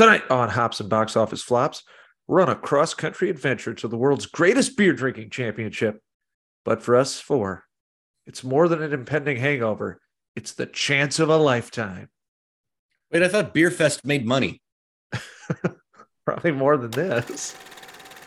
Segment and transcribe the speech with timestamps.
[0.00, 1.82] Tonight on Hops and Box Office Flops,
[2.26, 6.00] we're on a cross country adventure to the world's greatest beer drinking championship.
[6.64, 7.64] But for us four,
[8.24, 10.00] it's more than an impending hangover,
[10.34, 12.08] it's the chance of a lifetime.
[13.12, 14.62] Wait, I thought Beer Fest made money.
[16.24, 17.54] Probably more than this.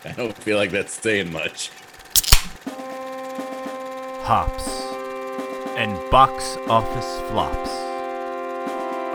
[0.04, 1.72] I don't feel like that's saying much.
[4.22, 4.68] Hops
[5.76, 7.83] and Box Office Flops.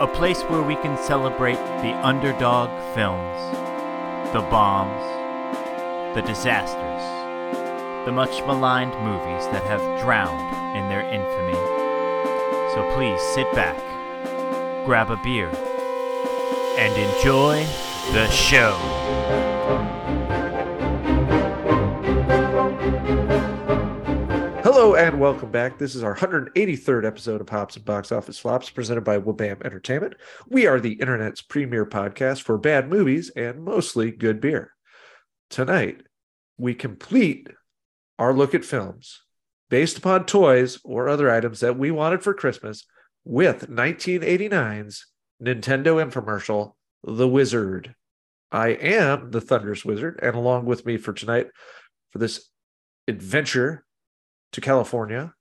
[0.00, 3.38] A place where we can celebrate the underdog films,
[4.32, 5.04] the bombs,
[6.14, 11.52] the disasters, the much maligned movies that have drowned in their infamy.
[12.72, 13.76] So please sit back,
[14.86, 15.50] grab a beer,
[16.78, 17.66] and enjoy
[18.14, 20.09] the show.
[24.80, 25.76] Hello and welcome back.
[25.76, 30.14] This is our 183rd episode of Hops and Box Office Flops presented by Wabam Entertainment.
[30.48, 34.72] We are the internet's premier podcast for bad movies and mostly good beer.
[35.50, 36.04] Tonight,
[36.56, 37.48] we complete
[38.18, 39.20] our look at films
[39.68, 42.86] based upon toys or other items that we wanted for Christmas
[43.22, 45.08] with 1989's
[45.42, 46.72] Nintendo infomercial,
[47.04, 47.94] The Wizard.
[48.50, 51.48] I am the Thunderous Wizard, and along with me for tonight,
[52.12, 52.48] for this
[53.06, 53.84] adventure
[54.52, 55.34] to California,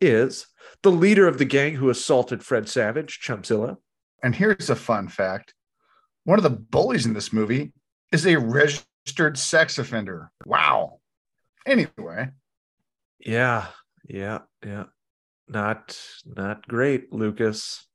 [0.00, 0.46] is
[0.82, 3.76] the leader of the gang who assaulted Fred Savage, Chumpzilla.
[4.22, 5.54] And here's a fun fact
[6.24, 7.72] one of the bullies in this movie
[8.10, 10.30] is a registered sex offender.
[10.46, 11.00] Wow.
[11.66, 12.30] Anyway,
[13.18, 13.66] Yeah,
[14.08, 14.84] yeah, yeah.
[15.48, 17.86] Not not great, Lucas.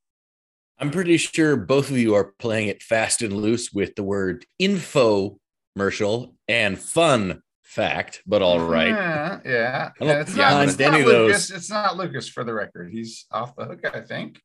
[0.78, 4.46] I'm pretty sure both of you are playing it fast and loose with the word
[4.60, 8.88] infomercial and fun fact, but all right.
[8.88, 9.90] Yeah, yeah.
[10.00, 11.26] I don't yeah, it's, not, it's any not of those.
[11.26, 11.50] Lucas.
[11.50, 12.90] It's not Lucas for the record.
[12.92, 14.40] He's off the hook, I think.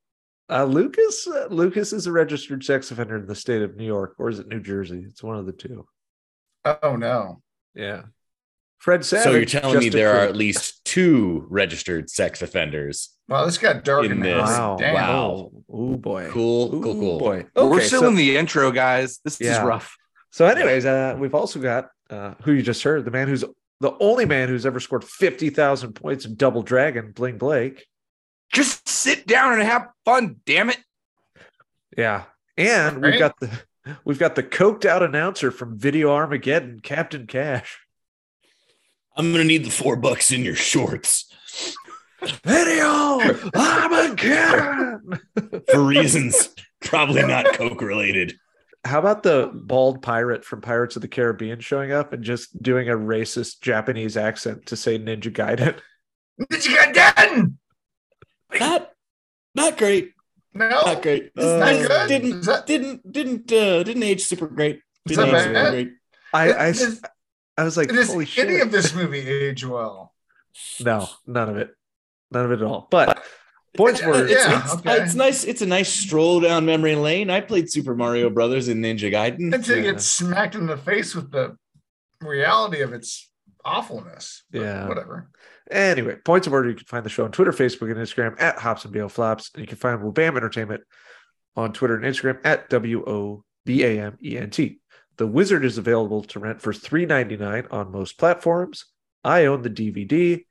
[0.47, 4.13] Uh, Lucas uh, Lucas is a registered sex offender in the state of New York,
[4.19, 5.03] or is it New Jersey?
[5.07, 5.87] It's one of the two.
[6.83, 7.41] Oh no.
[7.73, 8.03] Yeah.
[8.77, 9.23] Fred Savage.
[9.23, 13.15] So you're telling me there are at least two registered sex offenders.
[13.27, 14.47] Wow, this got dark In in, this.
[14.47, 14.57] this.
[14.57, 14.77] Wow.
[14.77, 14.93] Damn.
[14.93, 15.51] Wow.
[15.67, 16.29] Oh boy.
[16.29, 17.19] Cool, Ooh, cool, cool.
[17.19, 17.45] boy.
[17.55, 19.19] We're still so, in the intro, guys.
[19.23, 19.57] This Yeah.
[19.57, 19.97] is rough.
[20.29, 23.43] so anyways, uh, we've also got uh, who you just heard, the man who's
[23.81, 27.85] the only man who's ever scored fifty thousand points in Double Dragon, Bling Blake.
[28.53, 30.77] Just sit down and have fun, damn it.
[31.97, 32.23] Yeah,
[32.57, 33.49] and we've got the
[34.03, 37.79] we've got the coked out announcer from Video Armageddon, Captain Cash.
[39.17, 41.25] I'm gonna need the four bucks in your shorts
[42.43, 43.19] Video
[43.55, 45.19] Armageddon.
[45.71, 46.49] for reasons
[46.81, 48.37] probably not coke related.
[48.85, 52.87] How about the bald pirate from Pirates of the Caribbean showing up and just doing
[52.87, 55.79] a racist Japanese accent to say Ninja Gaiden?
[56.41, 57.57] Ninja you get done?
[58.59, 58.91] Not,
[59.55, 60.11] not great.
[60.53, 60.69] No.
[60.69, 61.31] Not great.
[61.35, 62.07] It's not Uh, good.
[62.07, 64.79] Didn't that- didn't didn't uh, didn't age super great.
[65.05, 65.91] Didn't age super great.
[66.33, 67.01] I I, Does-
[67.57, 68.47] I was like, does holy shit!
[68.47, 70.13] any of this movie age well?
[70.79, 71.71] No, none of it,
[72.31, 72.87] none of it at all.
[72.91, 73.21] But
[73.77, 74.63] points were yeah.
[74.63, 74.97] it's, okay.
[74.97, 75.43] it's nice.
[75.43, 77.29] It's a nice stroll down memory lane.
[77.29, 79.53] I played Super Mario Brothers and Ninja Gaiden.
[79.53, 79.91] Until you Yeah.
[79.91, 81.57] get smacked in the face with the
[82.21, 83.29] reality of its
[83.63, 84.43] awfulness.
[84.51, 84.87] But Yeah.
[84.87, 85.29] Whatever.
[85.71, 86.69] Anyway, points of order.
[86.69, 89.51] You can find the show on Twitter, Facebook, and Instagram at Hops and BL Flops.
[89.53, 90.83] And you can find Wabam Entertainment
[91.55, 94.79] on Twitter and Instagram at W O B A M E N T.
[95.17, 98.85] The Wizard is available to rent for $3.99 on most platforms.
[99.23, 100.45] I own the DVD.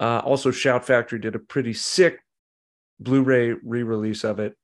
[0.00, 2.20] Uh, also, Shout Factory did a pretty sick
[3.00, 4.56] Blu ray re release of it.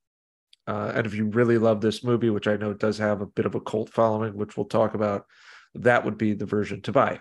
[0.66, 3.26] Uh, and if you really love this movie, which I know it does have a
[3.26, 5.26] bit of a cult following, which we'll talk about,
[5.74, 7.20] that would be the version to buy.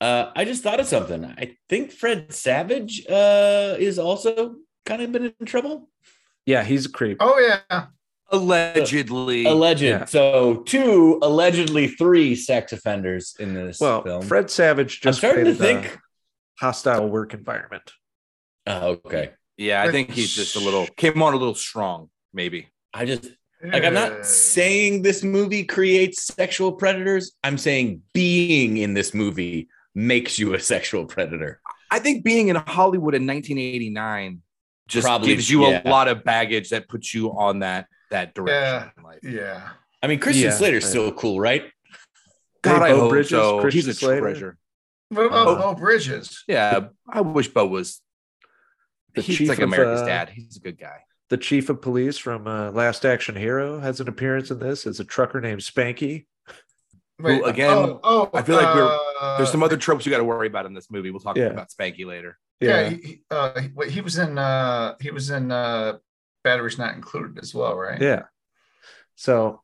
[0.00, 1.24] Uh, I just thought of something.
[1.24, 5.88] I think Fred Savage uh, is also kind of been in trouble.
[6.46, 7.18] Yeah, he's a creep.
[7.20, 7.86] Oh yeah.
[8.30, 9.44] Allegedly.
[9.46, 9.82] Alleged.
[9.82, 10.04] Yeah.
[10.06, 14.22] So two, allegedly three sex offenders in this Well, film.
[14.22, 15.96] Fred Savage I'm just starting to think.
[16.58, 17.92] hostile work environment.
[18.66, 19.30] Oh, okay.
[19.56, 22.68] Yeah, I think he's just a little came on a little strong, maybe.
[22.92, 23.28] I just
[23.62, 27.32] like I'm not saying this movie creates sexual predators.
[27.42, 31.60] I'm saying being in this movie makes you a sexual predator.
[31.90, 34.42] I think being in Hollywood in 1989
[34.88, 35.80] just Probably, gives you yeah.
[35.84, 39.18] a lot of baggage that puts you on that that direction in life.
[39.22, 39.68] Yeah.
[40.02, 41.64] I mean, Christian Yeah, Slater's I- still cool, right?
[42.62, 43.60] God, Hey, I Beau hope Bridges, so.
[43.60, 44.20] Christian He's a Slater.
[44.20, 44.58] treasure.
[45.08, 45.56] What about Oh.
[45.56, 46.44] Beau Bridges?
[46.48, 48.00] Yeah, I wish Beau was.
[49.14, 50.28] The he's chief like of, America's uh, dad.
[50.30, 50.98] He's a good guy.
[51.30, 55.00] The chief of police from uh, Last Action Hero has an appearance in this as
[55.00, 56.26] a trucker named Spanky.
[57.20, 60.18] Wait, again, oh, oh, I feel like we're- uh, There's some other tropes you got
[60.18, 61.10] to worry about in this movie.
[61.10, 61.44] We'll talk Yeah.
[61.46, 62.38] about Spanky later.
[62.60, 65.98] Yeah, Yeah, he, he- uh, he, he was in uh he was in uh
[66.42, 68.00] batteries not included as well, right?
[68.00, 68.24] yeah.
[69.14, 69.62] So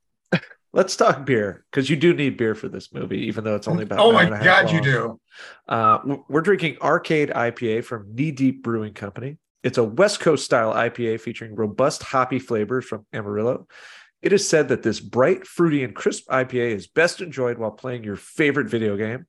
[0.73, 3.85] let's talk beer because you do need beer for this movie, even though it's only
[3.85, 3.99] about.
[3.99, 5.21] oh an my hour and a half God, you do.
[5.69, 9.39] Uh, we're drinking Arcade IPA from Knee Deep Brewing Company.
[9.63, 13.67] It's a West Coast style IPA featuring robust hoppy flavors from Amarillo.
[14.23, 18.05] It is said that this bright, fruity, and crisp IPA is best enjoyed while playing
[18.05, 19.27] your favorite video game.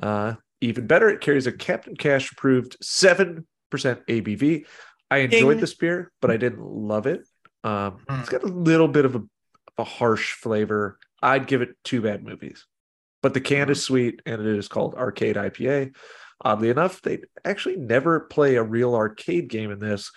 [0.00, 4.66] Uh, even better, it carries a Captain Cash approved 7% ABV.
[5.10, 5.60] I enjoyed Ding.
[5.60, 7.26] this beer, but I didn't love it.
[7.64, 9.28] Um, it's got a little bit of a, of
[9.78, 10.98] a harsh flavor.
[11.22, 12.66] I'd give it two bad movies
[13.22, 13.82] but the can is mm-hmm.
[13.82, 15.94] sweet and it is called Arcade IPA.
[16.42, 20.10] Oddly enough, they actually never play a real arcade game in this.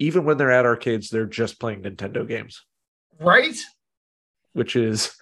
[0.00, 2.64] Even when they're at arcades, they're just playing Nintendo games,
[3.20, 3.56] Right?
[4.52, 5.12] which is,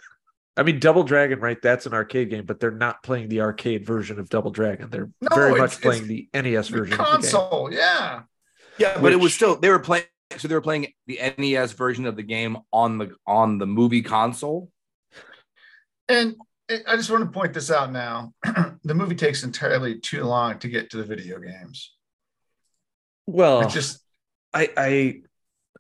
[0.57, 1.61] I mean, Double Dragon, right?
[1.61, 4.89] That's an arcade game, but they're not playing the arcade version of Double Dragon.
[4.89, 7.13] They're No, very much playing the NES The version of the game.
[7.13, 8.23] console, yeah.
[8.79, 10.05] Yeah, but it was still they were playing.
[10.37, 14.03] So they were playing the NES version of the game on the on the movie
[14.03, 14.71] console.
[16.09, 16.37] And
[16.71, 18.33] I- I just want to point this out now.
[18.85, 21.93] the movie takes entirely too long to get to the video games.
[23.27, 24.01] Well, It's just
[24.53, 25.21] I, I,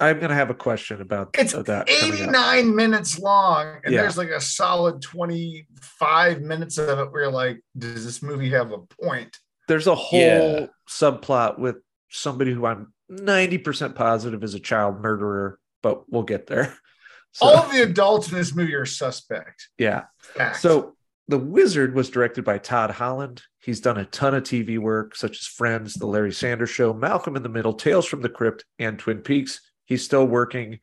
[0.00, 1.86] I'm gonna have a question about it's that.
[1.88, 4.02] coming 89 minutes long, and Yeah.
[4.02, 8.72] there's like a solid 25 minutes of it where you're like, does this movie have
[8.72, 9.36] a point?
[9.68, 10.66] there's a whole Yeah.
[10.88, 11.76] subplot with
[12.08, 16.76] somebody who I'm 90% positive is a child murderer, but we'll get there.
[17.32, 19.68] So, All the adults in this movie are suspect.
[19.76, 20.04] yeah.
[20.20, 20.56] Fact.
[20.56, 20.96] So,
[21.28, 23.42] The Wizard was directed by Todd Holland.
[23.60, 27.36] He's done a ton of TV work, such as Friends, The Larry Sanders Show, Malcolm
[27.36, 29.60] in the Middle, Tales from the Crypt, and Twin Peaks.
[29.84, 30.78] He's still working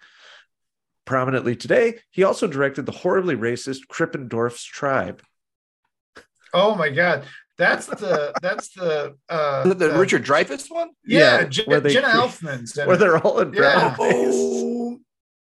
[1.06, 1.96] prominently today.
[2.12, 5.24] He also directed the horribly racist Krippendorf's Tribe.
[6.54, 7.24] oh my god,
[7.58, 10.90] that's the that's the uh, The, the uh, Richard Dreyfuss one.
[11.06, 13.00] yeah, Yeah, Jen- where they- Jenna Elfman's in Where it.
[13.00, 13.96] they're all in Yeah.
[13.96, 15.00] brown Oh,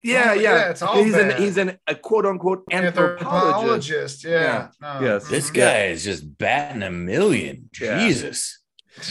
[0.03, 0.41] yeah, Oh, yeah.
[0.41, 3.23] yeah, it's all he's an he's an a quote unquote anthropologist.
[3.25, 4.23] anthropologist.
[4.25, 4.67] Yeah.
[4.81, 4.99] No.
[5.01, 5.27] Yes.
[5.29, 7.69] This guy is just batting a million.
[7.79, 7.99] Yeah.
[8.05, 8.59] Jesus.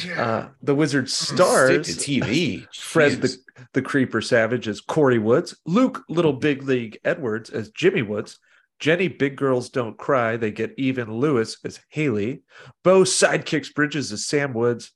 [0.07, 0.23] Yeah.
[0.23, 2.67] Uh, the Wizard Stick stars to TV.
[2.75, 3.35] Fred the,
[3.73, 8.39] the Creeper Savage as Corey Woods, Luke Little Big League Edwards as Jimmy Woods,
[8.83, 12.43] Jenny Big Girls Don't Cry, they get even Lewis as Haley,
[12.83, 14.91] Beau Sidekicks Bridges as Sam Woods,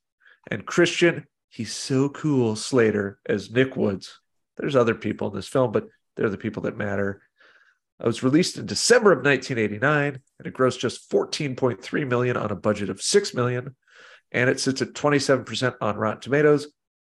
[0.50, 4.18] and Christian, he's so cool, Slater as Nick Woods.
[4.56, 5.86] There's other people in this film, but
[6.16, 7.22] they're the people that matter.
[8.00, 12.56] It was released in December of 1989, and it grossed just 14.3 million on a
[12.56, 13.76] budget of 6 million,
[14.32, 16.66] and it sits at 27% on Rotten Tomatoes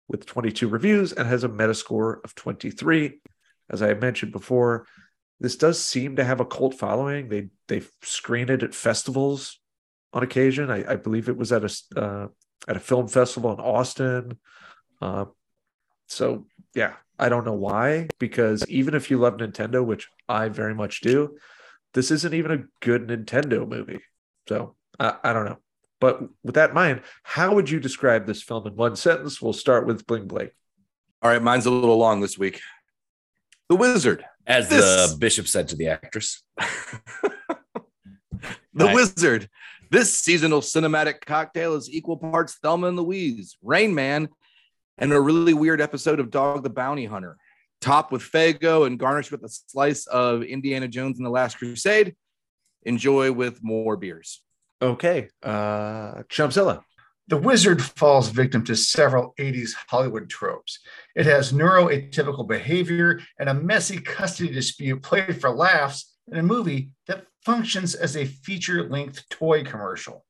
[0.07, 3.19] with 22 reviews and has a Metascore of 23.
[3.69, 4.87] As I mentioned before,
[5.43, 7.27] this does seem to have a cult following.
[7.27, 9.59] They they screen it at festivals
[10.13, 10.71] on occasion.
[10.71, 12.27] I, I believe it was at a uh,
[12.65, 14.39] at a film festival in Austin.
[15.01, 15.25] Uh,
[16.07, 20.73] so yeah, I don't know why because even if you love Nintendo, which I very
[20.73, 21.37] much do,
[21.93, 23.99] this isn't even a good Nintendo movie.
[24.47, 25.57] So I, I don't know.
[25.99, 29.41] But with that in mind, how would you describe this film in one sentence?
[29.41, 30.51] We'll start with Bling Blake.
[31.21, 32.61] All right, mine's a little long this week.
[33.67, 34.23] The Wizard.
[34.45, 36.43] As This- the bishop said to the actress.
[38.75, 38.95] The Right.
[38.95, 39.49] Wizard.
[39.91, 44.29] This seasonal cinematic cocktail is equal parts Thelma and Louise, Rain Man,
[44.97, 47.37] and a really weird episode of Dog the Bounty Hunter.
[47.81, 52.15] Topped with Fago and garnished with a slice of Indiana Jones and the Last Crusade.
[52.83, 54.41] Enjoy with more beers.
[54.81, 55.29] Okay.
[55.43, 56.81] Uh Chumpzilla.
[57.27, 60.79] The wizard falls victim to several 80s Hollywood tropes.
[61.15, 66.91] It has neuroatypical behavior and a messy custody dispute played for laughs in a movie
[67.07, 70.25] that functions as a feature length toy commercial.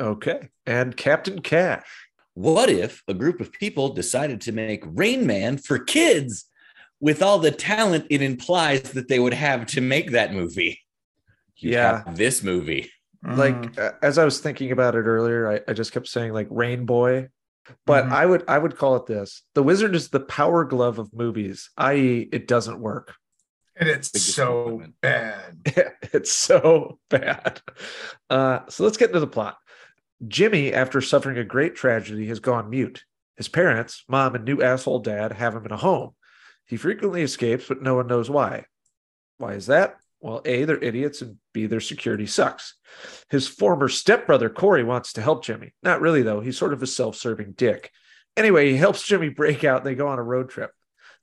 [0.00, 0.48] Okay.
[0.66, 1.86] And Captain Cash.
[2.34, 6.46] What if a group of people decided to make Rain Man for kids
[6.98, 10.80] with all the talent it implies that they would have to make that movie?
[11.56, 12.02] You'd Yeah.
[12.04, 12.90] have this movie.
[13.24, 13.36] Mhm.
[13.36, 16.48] Like uh, as I was thinking about it earlier, I, I just kept saying like
[16.50, 17.28] Rain Boy.
[17.86, 18.12] But Mhm.
[18.12, 19.42] I would I would call it this.
[19.54, 23.14] The wizard is the power glove of movies, i.e., it doesn't work.
[23.76, 25.56] and it's so bad.
[26.12, 27.60] it's so bad.
[28.30, 29.56] Uh, so let's get into the plot.
[30.28, 33.04] Jimmy, after suffering a great tragedy, has gone mute.
[33.36, 36.14] His parents, mom, and new asshole dad have him in a home.
[36.66, 38.66] He frequently escapes, but no one knows why.
[39.38, 39.96] Why is that?
[40.24, 42.76] Well, A, they're idiots, and B, their security sucks.
[43.28, 45.74] His former stepbrother, Corey, wants to help Jimmy.
[45.82, 46.40] Not really, though.
[46.40, 47.90] He's sort of a self serving dick.
[48.34, 49.80] Anyway, he helps Jimmy break out.
[49.80, 50.70] and They go on a road trip.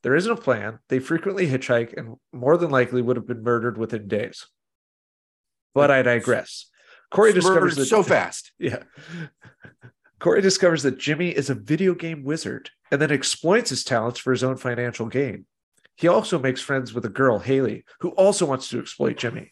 [0.03, 0.77] There isn't a plan.
[0.89, 4.45] They frequently hitchhike and more than likely would have been murdered within days.
[5.73, 6.67] But I digress.
[7.09, 8.51] Corey discovers that so fast.
[8.59, 8.83] yeah.
[10.19, 14.29] Corey discovers that Jimmy is a video game wizard and then exploits his talents for
[14.29, 15.47] his own financial gain.
[16.01, 19.51] He also makes friends with a girl, Haley, who also wants to exploit Jimmy.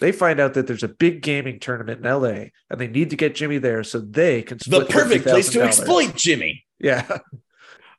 [0.00, 3.16] They find out that there's a big gaming tournament in LA and they need to
[3.16, 6.66] get Jimmy there so they can The perfect place to exploit Jimmy.
[6.78, 7.06] Yeah.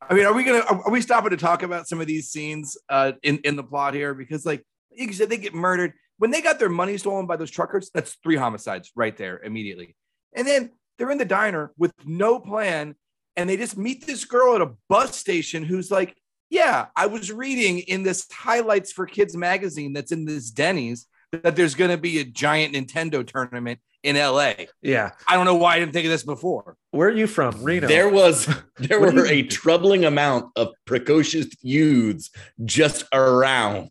[0.08, 2.78] I mean, are we gonna are we stopping to talk about some of these scenes
[2.90, 4.14] uh in, in the plot here?
[4.14, 5.94] Because like you said, they get murdered.
[6.18, 9.96] When they got their money stolen by those truckers, that's three homicides right there immediately.
[10.36, 12.96] And then they're in the diner with no plan,
[13.36, 16.16] and they just meet this girl at a bus station who's like,
[16.54, 21.56] Yeah, I was reading in this highlights for kids magazine that's in this Denny's that
[21.56, 24.54] there's gonna be a giant Nintendo tournament in LA.
[24.80, 25.14] Yeah.
[25.28, 26.78] I don't know why I didn't think of this before.
[26.92, 27.64] Where are you from?
[27.64, 27.88] Reno.
[27.88, 32.30] There was there were a troubling amount of precocious youths
[32.64, 33.90] just around.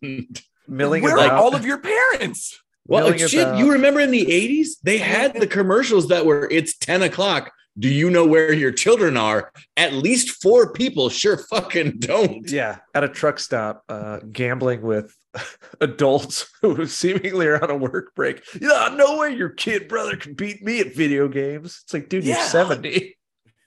[0.65, 1.31] milling Where about.
[1.31, 2.57] are all of your parents?
[2.87, 3.57] Well, Milling shit, about.
[3.57, 7.51] you remember in the 80s, they had the commercials that were it's 10 o'clock.
[7.77, 9.51] Do you know where your children are?
[9.77, 12.49] At least four people sure fucking don't.
[12.49, 15.15] yeah, at a truck stop, uh, gambling with
[15.81, 18.43] adults who seemingly are on a work break.
[18.61, 21.81] Yeah, no way your kid brother can beat me at video games.
[21.83, 23.15] It's like, dude, you're 70.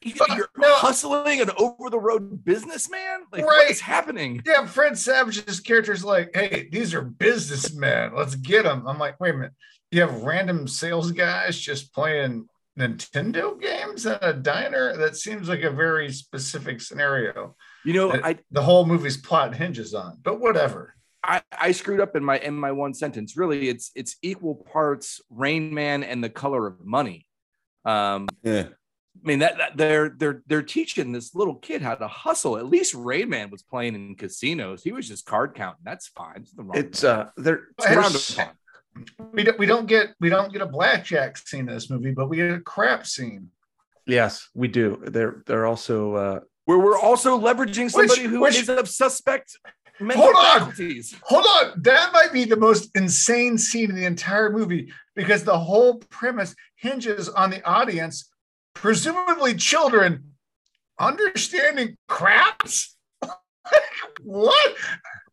[0.03, 3.23] You're hustling an over the road businessman?
[3.33, 3.71] Like, Right.
[3.71, 4.41] is happening?
[4.47, 8.13] Yeah, Fred Savage's character's like, hey, these are businessmen.
[8.15, 8.87] Let's get them.
[8.87, 9.53] I'm like, wait a minute.
[9.91, 12.49] You have random sales guys just playing
[12.79, 14.97] Nintendo games at a diner?
[14.97, 17.57] That seems like a very specific scenario.
[17.85, 20.95] You know, I, The whole movie's plot hinges on, but whatever.
[21.23, 23.37] I I screwed up in my in my one sentence.
[23.37, 27.27] Really, it's it's equal parts Rain Man and the color of money.
[27.85, 28.69] Um, Yeah.
[29.25, 32.59] I mean that, that they're they're they're teaching this little kid how to hustle.
[32.59, 34.83] At least Rain Man was playing in casinos.
[34.83, 35.83] He was just card counting.
[35.85, 36.43] That's fine.
[36.43, 38.37] It's, the wrong It's uh, they're, It's
[38.97, 39.31] they're frowned s- upon.
[39.33, 42.29] We don't, we don't get we don't get a blackjack scene in this movie, but
[42.29, 43.51] we get a crap scene.
[44.07, 45.01] yes, we do.
[45.07, 49.57] They're they're also uh, Where we're also leveraging somebody who is which- of suspect
[50.01, 50.59] mental Hold on.
[50.61, 51.15] faculties.
[51.23, 55.59] Hold on, that might be the most insane scene in the entire movie because the
[55.59, 58.31] whole premise hinges on the audience,
[58.75, 60.33] presumably children,
[61.01, 62.95] understanding craps.
[64.23, 64.75] what?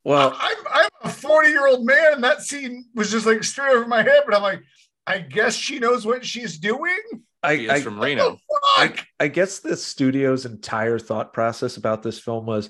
[0.04, 3.72] Well, I'm I'm a 40 year old man, and that scene was just like straight
[3.74, 4.24] over my head.
[4.26, 4.62] But I'm like,
[5.08, 7.00] I guess she knows what she's doing.
[7.42, 8.32] I, He is I, from What Reno.
[8.32, 9.06] the I, fuck?
[9.20, 12.70] I guess the studio's entire thought process about this film was,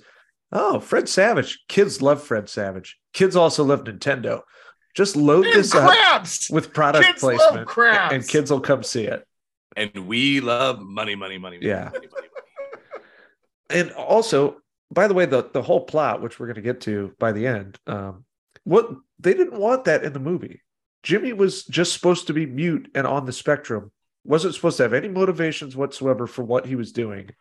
[0.52, 1.60] oh, Fred Savage.
[1.68, 2.98] Kids love Fred Savage.
[3.14, 4.42] Kids also love Nintendo.
[4.96, 5.92] Just load And this up
[6.52, 9.26] with product Kids love placement, and kids will come see it.
[9.76, 11.58] And we love money, money, money.
[11.58, 11.86] money, Yeah.
[11.86, 13.06] money, money, money.
[13.70, 14.58] and also
[14.92, 17.48] by the way the the whole plot which we're going to get to by the
[17.48, 18.26] end um
[18.64, 20.62] what they didn't want that in the movie.
[21.04, 23.92] Jimmy was just supposed to be mute and on the spectrum.
[24.24, 27.32] Wasn't supposed to have any motivations whatsoever for what he was doing.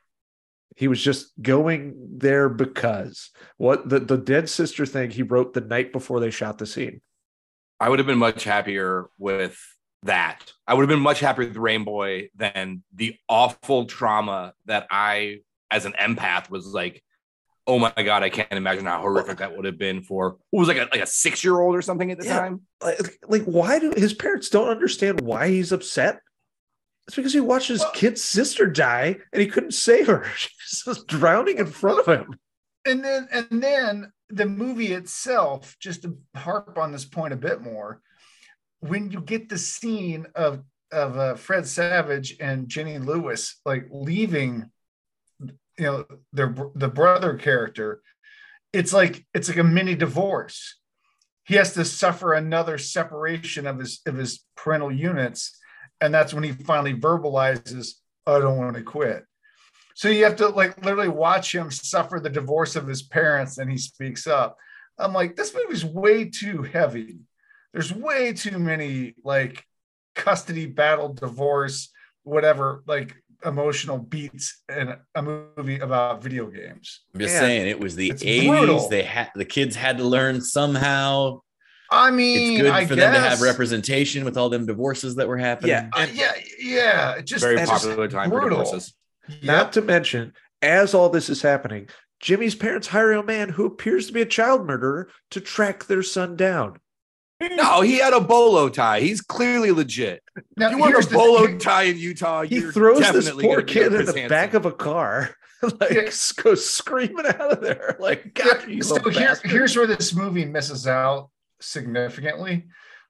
[0.77, 3.31] He was just going there because.
[3.57, 7.01] What the, the dead sister thing he wrote the night before they shot the scene.
[7.79, 9.59] I would have been much happier with
[10.05, 10.53] that.
[10.67, 15.39] I would have been much happier with Rainboy than the awful trauma that I,
[15.71, 17.03] as an empath, was like,
[17.67, 20.69] oh my god, I can't imagine how horrific that would have been for what was
[20.69, 22.41] like a like a six year old or something at the Yeah.
[22.41, 22.61] time.
[22.83, 26.21] like, like why do his parents don't understand why he's upset
[27.07, 30.83] it's because he watched his Well- kid's sister die and he couldn't save her she's
[30.85, 32.39] just drowning in front of him
[32.85, 37.61] and then and then the movie itself just to harp on this point a bit
[37.61, 38.01] more
[38.81, 44.69] when you get the scene of of uh, fred savage and jenny lewis like leaving
[45.83, 48.03] you know their the brother character
[48.73, 50.79] it's like it's like a mini divorce
[51.45, 55.59] he has to suffer another separation of his of his parental units
[56.01, 57.95] and that's when he finally verbalizes
[58.27, 59.25] i don't want to quit
[59.95, 63.71] so you have to like literally watch him suffer the divorce of his parents and
[63.71, 64.57] he speaks up.
[64.99, 67.19] I'm like, this movie's way too heavy.
[67.73, 69.65] There's way too many like
[70.15, 71.91] custody battle, divorce,
[72.23, 77.01] whatever, like emotional beats in a movie about video games.
[77.15, 77.41] I'm just Yeah.
[77.41, 78.49] saying it was the 80s.
[78.49, 78.89] brutal.
[78.89, 81.41] They had the kids had to learn somehow.
[81.91, 85.17] I mean, It's good I for guess, them to have representation with all them divorces
[85.17, 85.71] that were happening.
[85.71, 85.89] Yeah.
[85.93, 87.13] Uh, yeah, yeah.
[87.17, 88.59] It just Very it's just popular time for brutal.
[88.61, 88.95] divorces.
[89.43, 90.33] Not to mention,
[90.63, 91.89] as all this is happening,
[92.21, 96.03] Jimmy's parents hire a man who appears to be a child murderer to track their
[96.03, 96.79] son down.
[97.51, 99.01] No, he had a bolo tie.
[99.01, 100.23] He's clearly legit.
[100.57, 103.31] Now, If you want here's a the- bolo tie in Utah, He you're throws this
[103.31, 104.29] poor kid in the Hansen.
[104.29, 105.35] back of a car,
[105.81, 106.11] like Yeah.
[106.43, 107.97] goes screaming out of there.
[108.01, 111.31] Like, Yeah, God, you so here, here's where this movie misses out
[111.61, 112.67] significantly.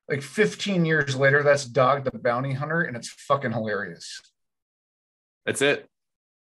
[0.09, 4.21] Like 15 years later, that's Dog the Bounty Hunter, and it's fucking hilarious.
[5.47, 5.89] That's it.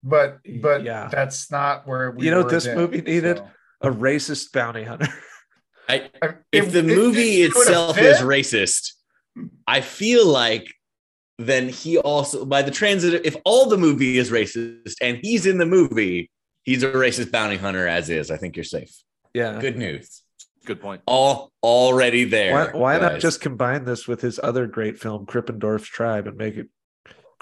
[0.03, 1.09] But but Yeah.
[1.11, 3.39] that's not where we You know what this then, movie needed?
[3.39, 3.49] so.
[3.83, 5.09] a racist bounty hunter.
[5.91, 8.93] I, I- if the movie it would've itself is racist,
[9.67, 10.67] I feel like
[11.39, 13.23] then he also by the transitive.
[13.25, 16.31] If all the movie is racist and he's in the movie,
[16.65, 18.31] he's a racist bounty hunter as is.
[18.31, 18.95] I think you're safe.
[19.33, 19.59] Yeah.
[19.61, 20.23] Good news.
[20.67, 21.01] Good point.
[21.07, 22.53] All already there.
[22.53, 26.57] Why, why not just combine this with his other great film, Krippendorf's Tribe, and make
[26.57, 26.69] it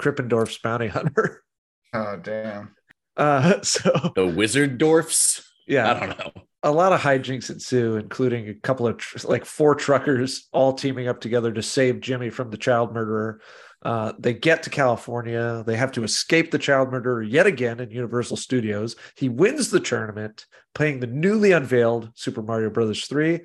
[0.01, 1.43] Krippendorf's bounty hunter?
[1.95, 2.75] Oh damn.
[3.17, 5.43] Uh, so the wizard dwarfs?
[5.67, 6.33] yeah, I don't know.
[6.63, 11.09] A lot of hijinks ensue, including a couple of tr- like four truckers all teaming
[11.09, 13.41] up together to save Jimmy from the child murderer.
[13.83, 15.63] Uh, they get to California.
[15.65, 18.97] They have to escape the child murderer yet again in Universal Studios.
[19.17, 23.41] He wins the tournament, playing the newly unveiled Super Mario Brothers 3.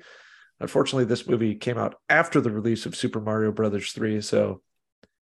[0.58, 4.60] Unfortunately, this movie came out after the release of Super Mario Brothers 3, so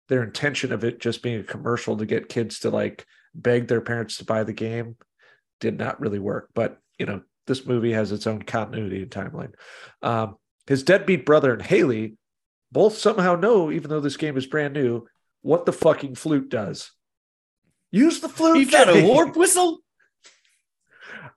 [0.09, 3.81] their intention of it just being a commercial to get kids to like beg their
[3.81, 4.97] parents to buy the game
[5.59, 6.49] did not really work.
[6.53, 9.51] But you know, this movie has its own continuity and timeline.
[10.01, 12.15] Um, his deadbeat brother and Haley
[12.71, 15.05] both somehow know, even though this game is brand new,
[15.41, 16.91] what the fucking flute does.
[17.91, 18.59] Use the flute.
[18.59, 19.79] You got a warp whistle?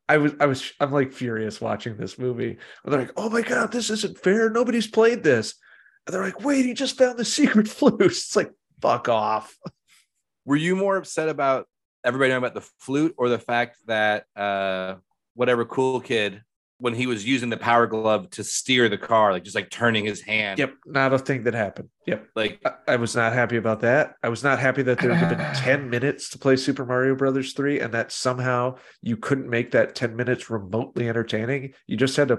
[0.09, 2.59] I was, I was, I'm like furious watching this movie.
[2.85, 4.50] And they're like, "Oh my god, this isn't fair.
[4.50, 5.54] Nobody's played this."
[6.07, 8.52] And they're like, "Wait, he just found the secret flute." It's like,
[8.83, 9.57] fuck off.
[10.45, 11.66] Were you more upset about
[12.04, 14.97] everybody knowing about the flute or the fact that uh
[15.35, 16.43] whatever cool kid
[16.79, 20.05] when he was using the power glove to steer the car, like just like turning
[20.05, 20.59] his hand?
[20.59, 21.89] Yep, not a thing that happened.
[22.09, 22.27] Yep.
[22.35, 24.15] Like I- I was not happy about that.
[24.21, 27.53] I was not happy that they were been 10 minutes to play Super Mario Brothers
[27.53, 31.73] 3 and that somehow you couldn't make that 10 minutes remotely entertaining.
[31.87, 32.39] You just had to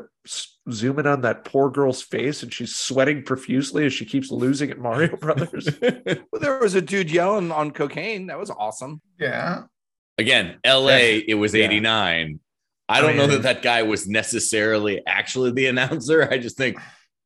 [0.70, 4.70] zoom in on that poor girl's face and she's sweating profusely as she keeps losing
[4.72, 5.70] at Mario Brothers.
[5.82, 8.28] well, there was a dude yelling on cocaine.
[8.28, 9.00] That was awesome.
[9.18, 9.64] Yeah.
[10.18, 11.64] Again, LA, it was Yeah.
[11.66, 12.42] 89.
[12.90, 16.28] I I don't oh, know mean- that that guy was necessarily actually the announcer.
[16.30, 16.78] I just think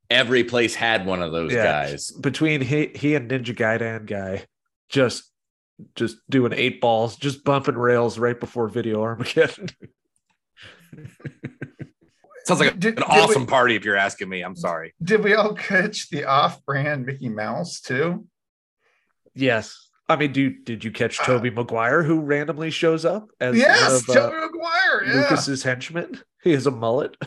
[0.10, 1.64] every place had one of those Yeah.
[1.64, 2.12] guys.
[2.12, 4.46] Between he, he and Ninja Gaiden guy
[4.90, 5.24] just
[5.96, 9.70] just doing eight balls, just bumping rails right before video Armageddon.
[12.46, 14.42] Sounds like Did- an did we- awesome party if you're asking me.
[14.42, 14.94] I'm sorry.
[15.04, 18.26] Did we all catch the off-brand Mickey Mouse too?
[19.36, 19.87] yes.
[20.10, 24.04] I mean, do did you catch Tobey Maguire who randomly shows up as one Yes,
[24.04, 25.04] of, uh, Tobey Maguire.
[25.06, 25.14] Yeah.
[25.22, 26.22] Lucas's henchman.
[26.44, 27.18] He has a mullet.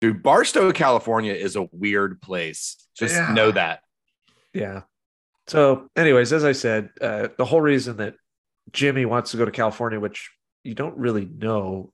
[0.00, 2.76] Dude, Barstow, California is a weird place.
[2.96, 3.32] Just Yeah.
[3.32, 3.80] know that.
[4.52, 4.82] Yeah.
[5.48, 8.14] So, anyways, as I said, uh, the whole reason that
[8.72, 10.30] Jimmy wants to go to California, which
[10.62, 11.92] you don't really know,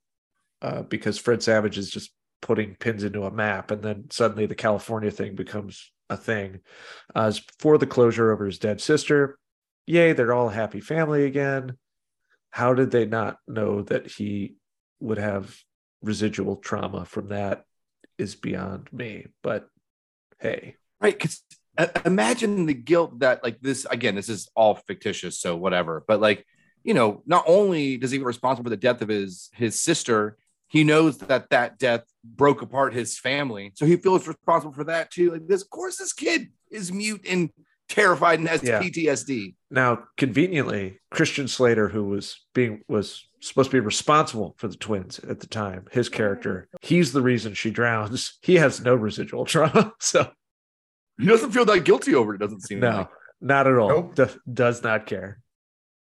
[0.61, 2.11] uh, because Fred Savage is just
[2.43, 6.61] putting pins into a map, and then suddenly the California thing becomes a thing,
[7.17, 9.39] uh, is for the closure over his dead sister.
[9.87, 11.77] Yay, they're all happy family again.
[12.51, 14.57] How did they not know that he
[15.01, 15.57] would have
[16.03, 17.65] residual trauma from that?
[18.17, 19.27] Is beyond me.
[19.43, 19.69] But
[20.39, 21.13] hey, Right.
[21.13, 21.43] Because
[21.77, 25.39] uh, imagine the guilt that, like, this again, this is all fictitious.
[25.39, 26.03] So, whatever.
[26.09, 26.47] But, like,
[26.83, 30.39] you know, not only does he get responsible for the death of his his sister,
[30.69, 33.73] he knows that that death broke apart his family.
[33.75, 35.33] So he feels responsible for that too.
[35.33, 37.51] Like, this, of course, this kid is mute and
[37.89, 38.81] terrified and has Yeah.
[38.81, 39.55] PTSD.
[39.71, 45.19] Now, conveniently, Christian Slater, who was being was supposed to be responsible for the twins
[45.21, 48.39] at the time, his character, he's the reason she drowns.
[48.43, 50.31] He has no residual trauma, so
[51.19, 53.09] He doesn't feel that guilty over it, doesn't seem no, like.
[53.41, 53.89] not at all.
[53.89, 54.15] Nope.
[54.15, 55.41] Do- does not care.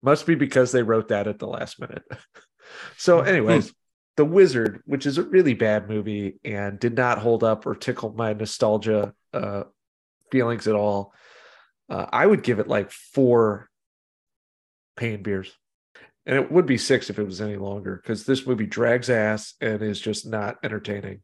[0.03, 2.03] Must be because they wrote that at the last minute.
[2.97, 3.71] so, anyways,
[4.17, 8.11] The Wizard, which is a really bad movie and did not hold up or tickle
[8.13, 9.63] my nostalgia uh,
[10.31, 11.13] feelings at all.
[11.91, 13.69] Uh, I would give it like four
[14.95, 15.53] pain beers.
[16.25, 19.55] And it would be six if it was any longer because this movie drags ass
[19.59, 21.21] and is just not entertaining.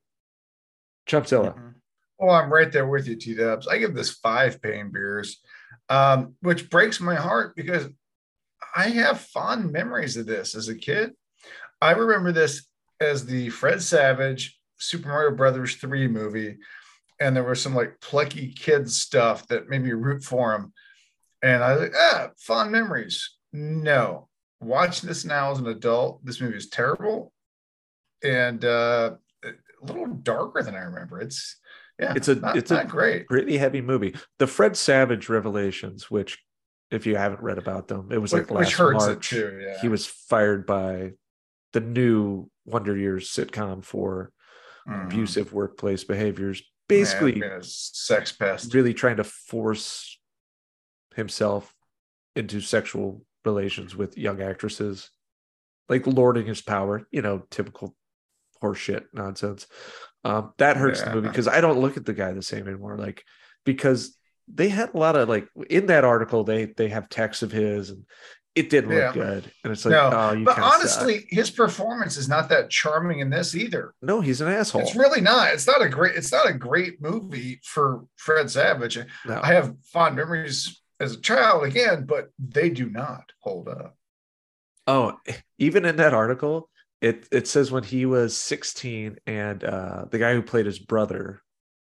[1.07, 1.73] Chumpzilla.
[2.19, 3.67] Oh, I'm right there with you, T Dubs.
[3.67, 5.39] I give this five pain beers,
[5.87, 7.87] um, which breaks my heart because
[8.75, 11.13] I have fond memories of this as a kid.
[11.79, 12.67] I remember this
[12.99, 16.57] as the Fred Savage Super Mario Brothers 3 movie,
[17.19, 20.73] and there was some like plucky kid stuff that made me root for him.
[21.41, 23.35] And I was like, ah, fond memories.
[23.53, 24.27] No,
[24.59, 27.31] watching this now as an adult, this movie is terrible
[28.23, 29.51] and uh, a
[29.85, 31.19] little darker than I remember.
[31.21, 31.57] It's
[31.99, 33.27] yeah, It's a- not, it's a- not great.
[33.27, 34.15] Pretty heavy movie.
[34.39, 36.37] The Fred Savage revelations, which
[36.91, 39.11] if you haven't read about them, it was like which, last which March.
[39.11, 39.59] it too.
[39.65, 41.11] Yeah, He was fired by
[41.73, 44.31] the new Wonder Years sitcom for
[44.87, 45.05] Mhm.
[45.05, 46.63] abusive workplace behaviors.
[46.89, 48.73] Yeah, Basically, a sex pest.
[48.73, 50.17] really trying to force
[51.15, 51.73] himself
[52.35, 55.09] into sexual relations with young actresses,
[55.89, 57.95] like lording his power, you know, typical
[58.61, 59.67] horseshit nonsense.
[60.23, 62.97] Um, that hurts the movie because I don't look at the guy the same anymore.
[62.97, 63.23] Like
[63.65, 64.15] because
[64.53, 67.89] they had a lot of like in that article they they have texts of his
[67.89, 68.05] and
[68.57, 69.05] it Yeah.
[69.05, 69.51] look good.
[69.63, 70.79] And it's like, No, oh, you but kinda suck.
[70.79, 73.93] honestly, his performance is not that charming in this either.
[74.01, 74.81] no, he's an asshole.
[74.81, 75.53] It's really not.
[75.53, 76.15] It's not a great.
[76.15, 78.97] It's not a great movie for Fred Savage.
[79.25, 79.39] No.
[79.43, 83.95] I have fond memories as a child again, but they do not hold up.
[84.87, 85.19] Oh,
[85.59, 86.69] even in that article,
[87.01, 91.41] it it says when he was 16 and uh the guy who played his brother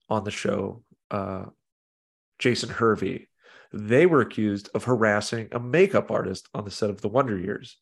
[0.10, 1.46] on the show, uh
[2.40, 3.29] Jason Hervey,
[3.72, 7.78] they were accused of harassing a makeup artist on the set of The Wonder Years.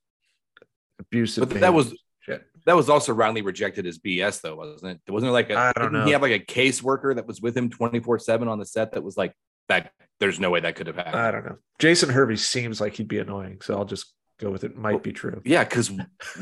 [1.00, 1.47] Abusive.
[1.50, 2.43] But that was shit.
[2.65, 5.12] that was also roundly rejected as BS though, wasn't it?
[5.12, 6.06] Wasn't there like a I don't didn't know.
[6.06, 9.15] he have like a caseworker that was with him 24-7 on the set that was
[9.17, 9.34] like
[9.69, 11.15] that there's no way that could have happened.
[11.15, 11.58] I don't know.
[11.80, 14.76] Jason Hervey seems like he'd be annoying, so I'll just go with it.
[14.76, 15.41] Might be true.
[15.45, 15.91] yeah, because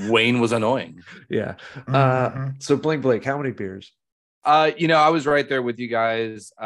[0.08, 1.02] Wayne was annoying.
[1.30, 1.56] Yeah.
[1.88, 2.64] Uh Mhm.
[2.64, 3.92] so Bling Blake, how many beers?
[4.46, 6.52] Uh, you know, I was right there with you guys.
[6.62, 6.66] Uh,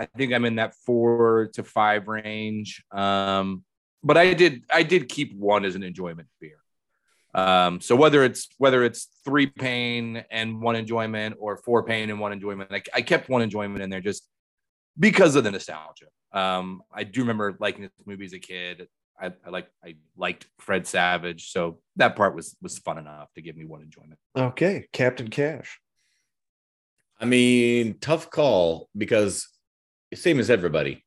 [0.00, 2.84] I think I'm in that four to five range.
[2.92, 3.64] Um,
[4.04, 6.58] but I did I did keep one as an enjoyment beer.
[7.34, 12.20] Um, so whether it's whether it's three pain and one enjoyment or four pain and
[12.20, 14.28] one enjoyment, I, I kept one enjoyment in there just
[14.98, 16.06] because of the nostalgia.
[16.32, 18.88] Um, I do remember liking this movie as a kid.
[19.20, 23.42] I, I like I liked Fred Savage, so that part was was fun enough to
[23.42, 24.18] give me one enjoyment.
[24.36, 25.80] Okay, Captain Cash.
[27.18, 29.48] I mean, tough call because
[30.14, 31.04] same as everybody.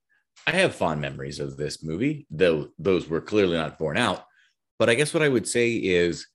[0.48, 4.26] I have fond memories of this movie, though those were clearly not borne out.
[4.78, 6.26] But I guess what I would say is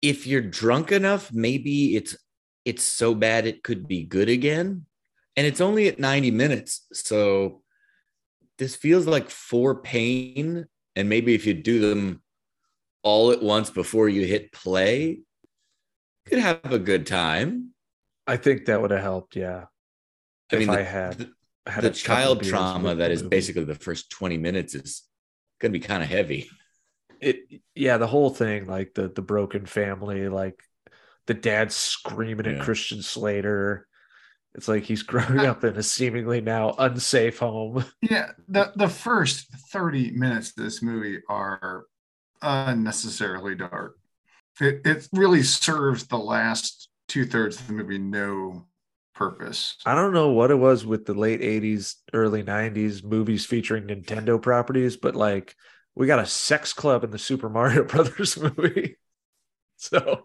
[0.00, 2.16] if you're drunk enough, maybe it's
[2.64, 4.86] it's so bad it could be good again.
[5.36, 6.86] And it's only at 90 minutes.
[6.92, 7.62] So
[8.58, 10.66] this feels like four pain.
[10.96, 12.22] And maybe if you do them
[13.02, 15.24] all at once before you hit play, you
[16.26, 17.74] could have a good time.
[18.26, 19.66] I think that would have helped, yeah.
[20.52, 21.32] I if mean, I had the-
[21.66, 23.36] had the a child trauma with that the is movie.
[23.36, 25.02] basically the first 20 minutes is
[25.60, 26.48] going to be kind of heavy.
[27.20, 27.38] it
[27.74, 30.60] yeah the whole thing like the the broken family like
[31.26, 33.86] the dad screaming at christian slater
[34.54, 39.48] it's like he's growing up in a seemingly now unsafe home Yeah, the the first
[39.72, 41.84] 30 minutes of this movie are
[42.42, 43.96] unnecessarily dark.
[44.60, 48.66] It it really serves the last two thirds of the movie no
[49.14, 49.76] purpose.
[49.86, 54.40] i don't know what it was with the late 80s early 90s movies featuring nintendo
[54.40, 55.54] properties but like
[55.94, 58.96] we got a sex club in the super mario brothers movie
[59.76, 60.24] so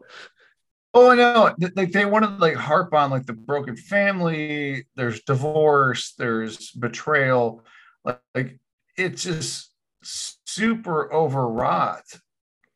[0.94, 1.56] Oh, I know.
[1.58, 4.88] Th- Like they wanted to like harp on like the broken family.
[4.98, 6.14] There's divorce.
[6.18, 7.64] There's betrayal.
[8.04, 8.60] Like, like
[8.98, 9.72] it's just
[10.04, 12.04] super overwrought,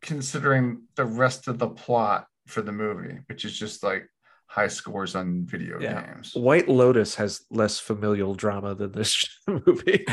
[0.01, 4.07] considering the rest of the plot for the movie, which is just like
[4.47, 6.05] high scores on video Yeah.
[6.05, 6.33] games.
[6.35, 10.05] white lotus has less familial drama than this movie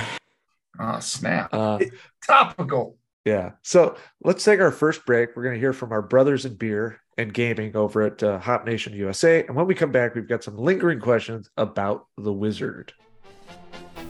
[0.81, 1.53] Oh snap!
[1.53, 1.79] uh
[2.27, 2.97] Topical.
[3.27, 3.53] Yeah.
[3.63, 5.37] So let's take our first break.
[5.37, 8.65] We're going to hear from our brothers in beer and gaming over at uh, Hop
[8.67, 9.45] Nation USA.
[9.47, 12.95] And when we come back, we've got some lingering questions about the wizard.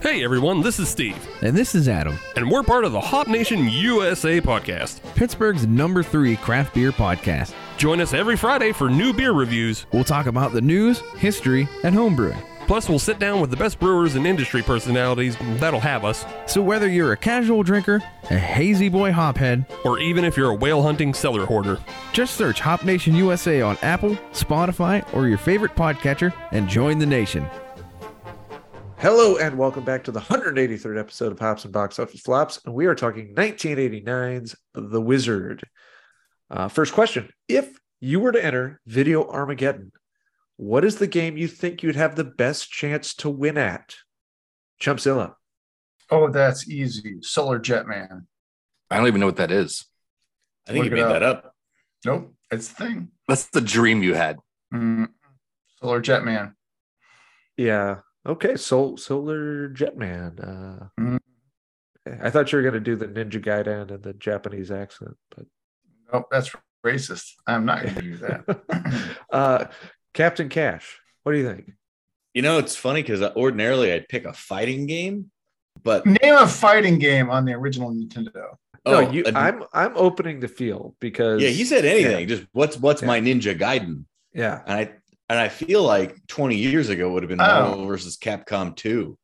[0.01, 3.29] Hey everyone, this is Steve, And this is Adam, and we're part of the Hop
[3.29, 5.01] Nation USA podcast.
[5.15, 7.53] Pittsburgh's number three craft beer podcast.
[7.83, 9.87] Join us every Friday for new beer reviews.
[9.93, 12.41] We'll talk about the news, history, and homebrewing.
[12.69, 16.63] Plus, we'll sit down with the best brewers and industry personalities that'll have us, So
[16.63, 20.81] whether you're a casual drinker, a hazy boy hophead, or even if you're a whale
[20.81, 21.77] hunting cellar hoarder.
[22.13, 27.07] just search Hop Nation USA on Apple, Spotify, or your favorite podcatcher and join the
[27.07, 27.45] nation.
[28.99, 32.61] Hello and welcome back to the 183rd episode of Hops and Box Office Flops.
[32.65, 35.65] And we are talking 1989's The Wizard.
[36.53, 39.91] Uh, first question If you were to enter Video Armageddon,
[40.57, 43.95] what is the game you think you'd have the best chance to win at?
[44.81, 45.35] Chumpzilla.
[46.11, 47.17] Oh, that's easy.
[47.23, 48.27] Solar Jetman.
[48.91, 49.87] I don't even know what that is.
[50.69, 51.55] I think Look you it made that up.
[52.05, 53.09] Nope, it's the thing.
[53.29, 54.39] That's the dream you had.
[54.75, 55.09] Mm,
[55.81, 56.53] Solar Jetman.
[57.57, 57.99] Yeah.
[58.27, 58.57] Okay.
[58.57, 60.39] Sol- Solar Jetman.
[60.41, 61.19] Uh, Mm.
[62.21, 65.47] I thought you were going to do the Ninja Gaiden and the Japanese accent, but
[66.13, 66.51] Nope, that's
[66.85, 67.33] racist.
[67.47, 69.17] I'm not going to do that.
[69.31, 69.65] uh,
[70.15, 70.99] Captain Cash.
[71.23, 71.73] What do you think?
[72.35, 75.31] You know, it's funny because ordinarily I'd pick a fighting game,
[75.83, 78.33] but Name a fighting game on the original Nintendo.
[78.35, 79.23] no, oh, you.
[79.27, 82.27] a- I'm I'm opening the field because yeah, he said anything.
[82.29, 83.09] Just what's what's Yeah.
[83.09, 84.05] my Ninja Gaiden?
[84.35, 84.63] yeah.
[84.67, 84.93] And I
[85.29, 87.45] and I feel like 20 years ago would have been Oh.
[87.45, 89.17] Marvel versus Capcom 2.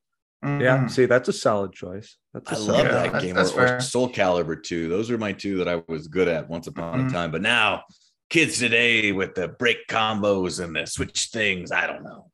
[0.42, 0.79] Yeah.
[0.85, 0.90] Mhm.
[0.90, 2.16] See, that's a solid choice.
[2.33, 3.35] That's a I solid love that that's- game.
[3.35, 3.81] that's Or, or.
[3.81, 4.88] Soul Calibur 2.
[4.88, 7.09] Those are my two that I was good at once upon Mhm.
[7.09, 7.31] a time.
[7.33, 7.83] But now
[8.31, 11.72] kids today with the break combos and the switch things.
[11.72, 12.31] I don't know.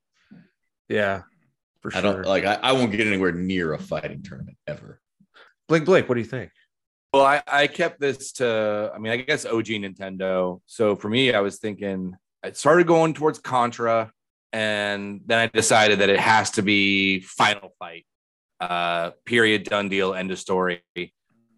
[0.88, 1.22] Yeah,
[1.80, 1.98] for sure.
[1.98, 2.44] I don't like.
[2.44, 5.00] I, I won't get anywhere near a fighting tournament ever.
[5.66, 6.50] Blake, Blake, what do you think?
[7.14, 10.60] Well, I, I kept this to, I mean, I guess OG Nintendo.
[10.66, 12.12] So for me, I was thinking,
[12.42, 14.10] I started going towards Contra,
[14.54, 18.06] and then I decided that it has to be Final Fight.
[18.60, 20.80] Uh, period, done deal, end of story.
[20.96, 21.10] I'm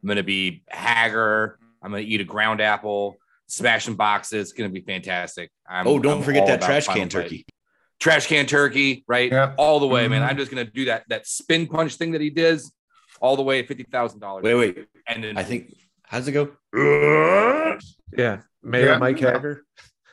[0.07, 1.59] going to be Haggar.
[1.83, 3.17] I'm going to eat a ground apple,
[3.49, 4.49] smashing boxes.
[4.49, 5.51] It's going to be fantastic.
[5.69, 7.23] I'm, Oh, don't I'm forget that trash Final can Fight.
[7.25, 7.47] turkey.
[8.01, 9.31] Trash can turkey, right?
[9.31, 9.55] Yep.
[9.59, 10.23] All the way, man.
[10.23, 10.29] Mhm.
[10.31, 12.73] I'm just going to do that that spin punch thing that he does
[13.21, 14.43] all the way at $50,000.
[14.43, 14.87] Wait, wait.
[15.07, 15.73] And then I think.
[16.03, 16.51] How's it go?
[18.17, 18.99] Yeah, Mayor Yeah.
[18.99, 19.63] Mike Haggar.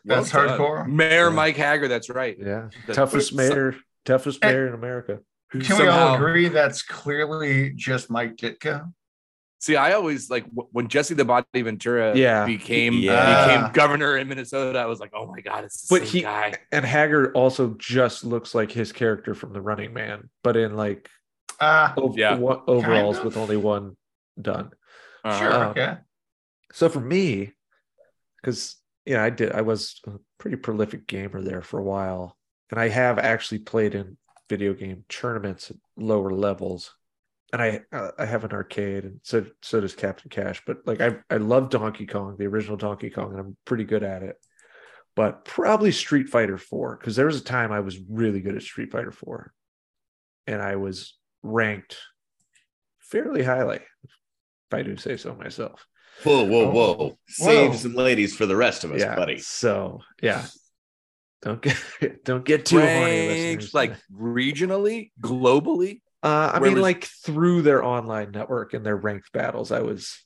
[0.05, 0.87] That's Well hardcore.
[0.87, 1.35] Mayor Yeah.
[1.35, 2.35] Mike Haggar, that's right.
[2.39, 4.51] Yeah, The- toughest so- mayor, toughest Hey.
[4.51, 5.19] mayor in America.
[5.51, 8.91] who Can we all agree that's clearly just Mike Ditka?
[9.59, 12.45] See, I always like w- when Jesse the Body Ventura Yeah.
[12.45, 13.45] became Yeah.
[13.45, 14.77] became governor in Minnesota.
[14.79, 16.53] I was like, oh my god, it's the But same he- guy.
[16.71, 21.07] And Haggar also just looks like his character from The Running Man, but in like
[21.61, 22.35] Ah, ov- Yeah.
[22.35, 23.25] one- overalls of.
[23.25, 23.95] with only one
[24.41, 24.71] done.
[25.23, 25.39] Uh-huh.
[25.39, 25.53] sure.
[25.53, 25.97] Uh, okay.
[26.73, 27.53] So for me,
[28.41, 29.51] because yeah, I did.
[29.51, 32.37] I was a pretty prolific gamer there for a while,
[32.71, 34.17] and I have actually played in
[34.49, 36.95] video game tournaments at lower levels.
[37.51, 40.63] And I uh, I have an arcade, and so so does Captain Cash.
[40.65, 44.03] But like I I love Donkey Kong, the original Donkey Kong, and I'm pretty good
[44.03, 44.37] at it.
[45.15, 48.63] But probably Street Fighter Four, because there was a time I was really good at
[48.63, 49.53] Street Fighter Four,
[50.47, 51.97] and I was ranked
[52.99, 55.85] fairly highly, if I do say so myself.
[56.23, 56.93] Whoa, whoa, whoa!
[56.95, 57.17] Whoa.
[57.27, 59.39] Save some ladies for the rest of us, yeah, buddy.
[59.39, 60.45] So yeah,
[61.41, 61.77] don't get
[62.25, 63.73] don't get too horny, Ranked, listeners.
[63.73, 66.01] like regionally, globally.
[66.21, 70.17] uh, I mean, was- like through their online network and their ranked battles, I was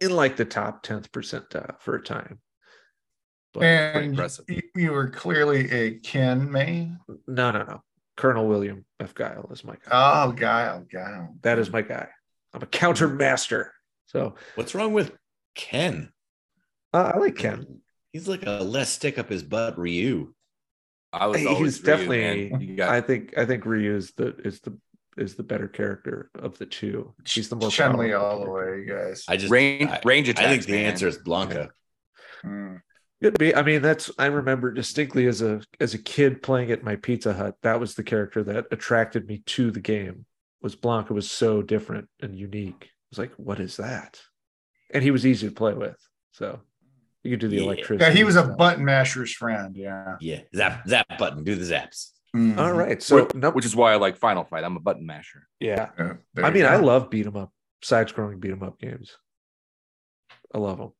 [0.00, 2.40] in like the top tenth percentile for a time.
[3.54, 4.46] But And impressive.
[4.48, 6.90] you, you were clearly a Ken May.
[7.28, 7.82] no, no, no.
[8.16, 9.14] Colonel William F.
[9.14, 10.24] Guile is my guy.
[10.24, 11.34] Oh, Guile, Guile.
[11.42, 12.08] that is my guy.
[12.54, 13.72] I'm a counter master.
[14.12, 15.12] So What's wrong with
[15.54, 16.12] Ken?
[16.92, 17.80] uh, I like Ken.
[18.12, 20.34] He's like a less stick up his butt Ryu.
[21.12, 24.60] I was He's always Ryu, definitely- got I think I think Ryu is the is
[24.60, 24.78] the
[25.16, 27.14] is the better character of the two.
[27.26, 29.24] He's the more Chun Li all the way, you guys.
[29.28, 30.86] I just range I, range I think the man.
[30.86, 31.68] answer is Blanka.
[32.42, 32.76] Hmm.
[33.22, 33.54] Could be.
[33.54, 37.32] I mean, that's I remember distinctly as a as a kid playing at my Pizza
[37.34, 37.54] Hut.
[37.62, 40.24] That was the character that attracted me to the game.
[40.60, 42.90] Was Blanka was so different and unique.
[43.12, 44.18] I was like, what is that?
[44.94, 45.96] And he was easy to play with.
[46.30, 46.60] So
[47.22, 47.62] you could do the Yeah.
[47.64, 48.04] electricity.
[48.10, 48.56] Yeah, he was a stuff.
[48.56, 49.76] button masher's friend.
[49.76, 50.16] Yeah.
[50.18, 51.44] Yeah, zap zap button.
[51.44, 52.12] Do the zaps.
[52.34, 52.56] Mhm.
[52.56, 53.02] All right.
[53.02, 54.64] So which, no, which is why I like Final Fight.
[54.64, 55.46] I'm a button masher.
[55.60, 55.90] yeah.
[55.98, 59.14] Yeah, I you mean, I love beat 'em up, side scrolling beat 'em up games.
[60.54, 60.92] I love them.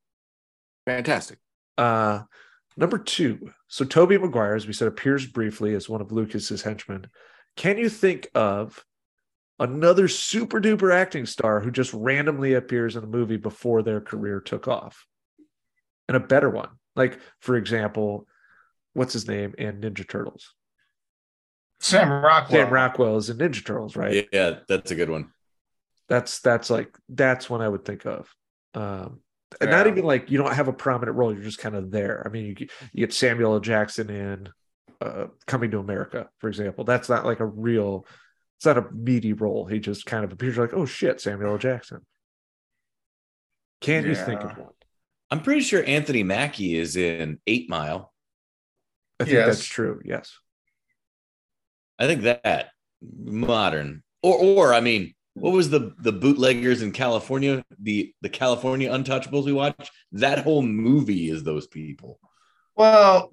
[0.85, 1.39] Fantastic.
[1.79, 2.25] Uh,
[2.77, 3.51] number two.
[3.69, 7.07] So Tobey Maguire, as we said, appears briefly as one of Lucas's henchmen.
[7.57, 8.85] Can you think of
[9.63, 14.41] another super duper acting star who just randomly appears in a movie before their career
[14.41, 15.07] took off?
[16.09, 16.69] And a better one.
[16.97, 18.27] Like, for example,
[18.93, 20.55] what's his name in Ninja Turtles?
[21.81, 22.65] Sam Rockwell.
[22.65, 24.29] Sam Rockwell is in Ninja Turtles, right?
[24.33, 25.31] Yeah, that's a good one.
[26.09, 28.29] That's that's like that's one I would think of.
[28.75, 29.21] Um
[29.61, 32.23] and not even like you don't have a prominent role, you're just kind of there.
[32.27, 33.61] I mean, you, get- you get Samuel L.
[33.61, 34.49] Jackson in
[35.01, 36.85] uh, Coming to America, for example.
[36.85, 38.07] That's not like a real,
[38.63, 39.67] it's not a meaty role.
[39.67, 41.59] He just kind of appears like, oh shit, Samuel L.
[41.59, 41.99] Jackson.
[43.81, 44.69] Can't you think of one?
[45.33, 48.13] I'm pretty sure Anthony Mackie is in Eight Mile.
[49.19, 49.47] I think Yes.
[49.57, 50.01] that's true.
[50.05, 50.39] Yes.
[51.99, 52.69] I think that
[53.03, 57.65] modern or or I mean, what was the the bootleggers in California?
[57.81, 59.91] The the California Untouchables we watched.
[60.13, 62.21] That whole movie is those people.
[62.77, 63.29] Well,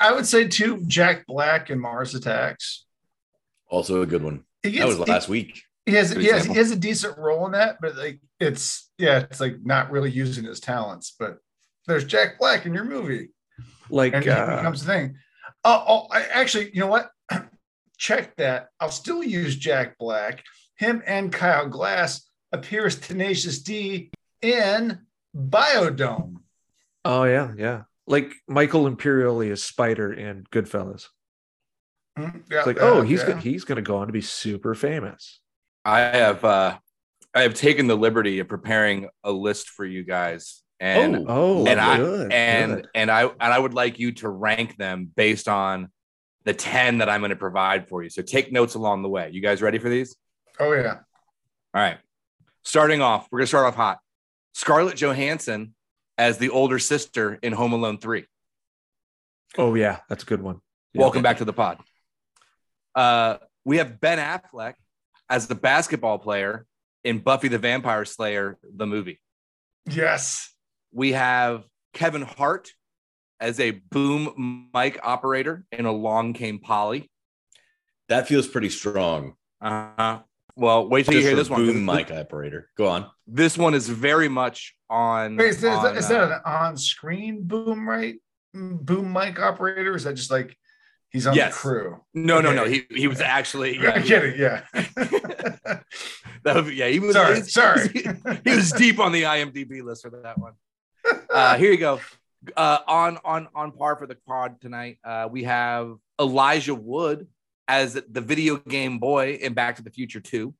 [0.00, 2.86] I would say too, Jack Black and Mars Attacks.
[3.68, 4.44] Also a good one.
[4.62, 5.62] He That was last week.
[5.86, 8.90] he, he has he has, he has a decent role in that, but like it's
[8.98, 11.14] yeah, it's like not really using his talents.
[11.18, 11.38] But
[11.86, 13.30] there's Jack Black in your movie,
[13.88, 15.16] Like, and he uh, becomes the thing.
[15.64, 17.10] Oh, oh, I actually, you know what?
[17.98, 18.68] Check that.
[18.78, 20.44] I'll still use Jack Black.
[20.76, 24.10] Him and Kyle Gass appear as Tenacious D
[24.42, 25.00] in
[25.36, 26.36] Biodome.
[27.04, 27.82] oh, yeah, yeah.
[28.06, 31.08] Like Michael Imperioli is Spider in Goodfellas.
[32.18, 33.28] Mm, yeah, It's like, yeah, oh, he's yeah.
[33.28, 35.40] gonna, he's going to go on to be super famous.
[35.84, 36.76] I have uh
[37.34, 40.62] I have taken the liberty of preparing a list for you guys.
[40.80, 42.88] And Oh, And I- good, and good.
[42.94, 45.90] and I and I would like you to rank them based on
[46.44, 48.08] the 10 that I'm going to provide for you.
[48.10, 49.30] So take notes along the way.
[49.32, 50.16] You guys ready for these?
[50.60, 50.94] Oh yeah.
[51.74, 51.98] All right.
[52.64, 53.98] Starting off, we're going to start off hot.
[54.54, 55.74] Scarlett Johansson
[56.16, 58.24] as the older sister in Home Alone 3.
[59.56, 60.60] Oh yeah, that's a good one.
[60.92, 61.02] Yeah.
[61.02, 61.78] Welcome back to the pod.
[62.98, 64.74] Uh, we have Ben Affleck
[65.30, 66.66] as the basketball player
[67.04, 69.20] in Buffy the Vampire Slayer, the movie.
[69.88, 70.52] Yes.
[70.92, 71.62] We have
[71.94, 72.72] Kevin Hart
[73.38, 77.08] as a boom mic operator in Along Came Polly.
[78.08, 79.34] That feels pretty strong.
[79.60, 80.18] Uh-huh.
[80.56, 81.66] Well, wait till you hear for this one.
[81.66, 82.68] boom mic operator.
[82.76, 83.06] Go on.
[83.28, 85.36] This one is very much on.
[85.36, 88.16] Wait, is, that- is that- on, is that uh, an on-screen boom right
[88.52, 89.94] boom mic operator?
[89.94, 90.56] Is that just like
[91.10, 91.54] he's on Yes.
[91.54, 92.00] the crew?
[92.14, 92.64] no, no, no.
[92.64, 93.78] He, he was actually.
[93.86, 94.36] I get it.
[94.38, 94.64] Yeah.
[96.44, 97.14] That would be- yeah, he was.
[97.14, 97.34] sorry.
[97.34, 97.88] he's- Sorry.
[98.44, 100.52] he was deep on the IMDb list for that one.
[101.28, 102.00] Uh, here you go.
[102.56, 107.26] Uh, on on on par for the pod tonight, uh, we have Elijah Wood
[107.66, 110.54] as the video game boy in Back to the Future Two.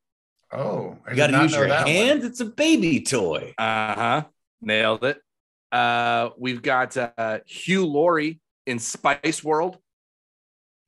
[0.52, 1.94] oh, I You got to use your that one.
[1.94, 2.24] hands.
[2.24, 3.54] It's a baby toy.
[3.56, 4.24] Uh huh.
[4.61, 5.20] Nailed it.
[5.70, 9.78] Uh, we've got uh, Hugh Laurie in Spice World.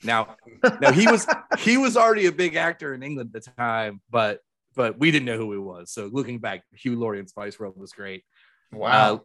[0.02, 0.36] Now,
[0.80, 1.26] now he was
[1.58, 4.40] he was already a big actor in England at the time, but
[4.74, 5.90] but we didn't know who he was.
[5.92, 8.24] So looking back, Hugh Laurie in Spice World was great.
[8.72, 9.14] Wow.
[9.14, 9.18] Uh,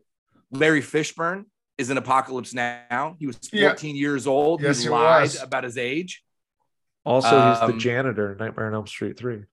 [0.51, 1.45] Larry Fishburne
[1.77, 3.15] is in Apocalypse Now.
[3.19, 3.69] He was Yeah.
[3.69, 4.61] 14 years old.
[4.61, 5.41] Yes, he he lied was.
[5.41, 6.23] about his age.
[7.05, 9.43] Also, he's the Um, janitor in Nightmare on Elm Street three.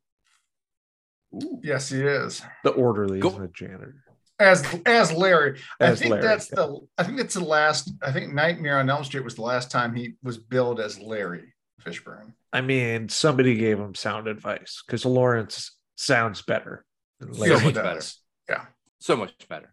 [1.63, 2.43] yes, he is.
[2.65, 4.02] The orderly Go- is the janitor.
[4.43, 5.61] As as Larry.
[5.81, 6.57] As I think Larry, that's yeah.
[6.57, 9.71] the I think that's the last I think Nightmare on Elm Street was the last
[9.71, 12.33] time he was billed as Larry Fishburne.
[12.53, 16.85] I mean, somebody gave him sound advice because Lawrence sounds better.
[17.21, 18.01] Than So much better.
[18.49, 18.65] Yeah.
[19.01, 19.73] So much better.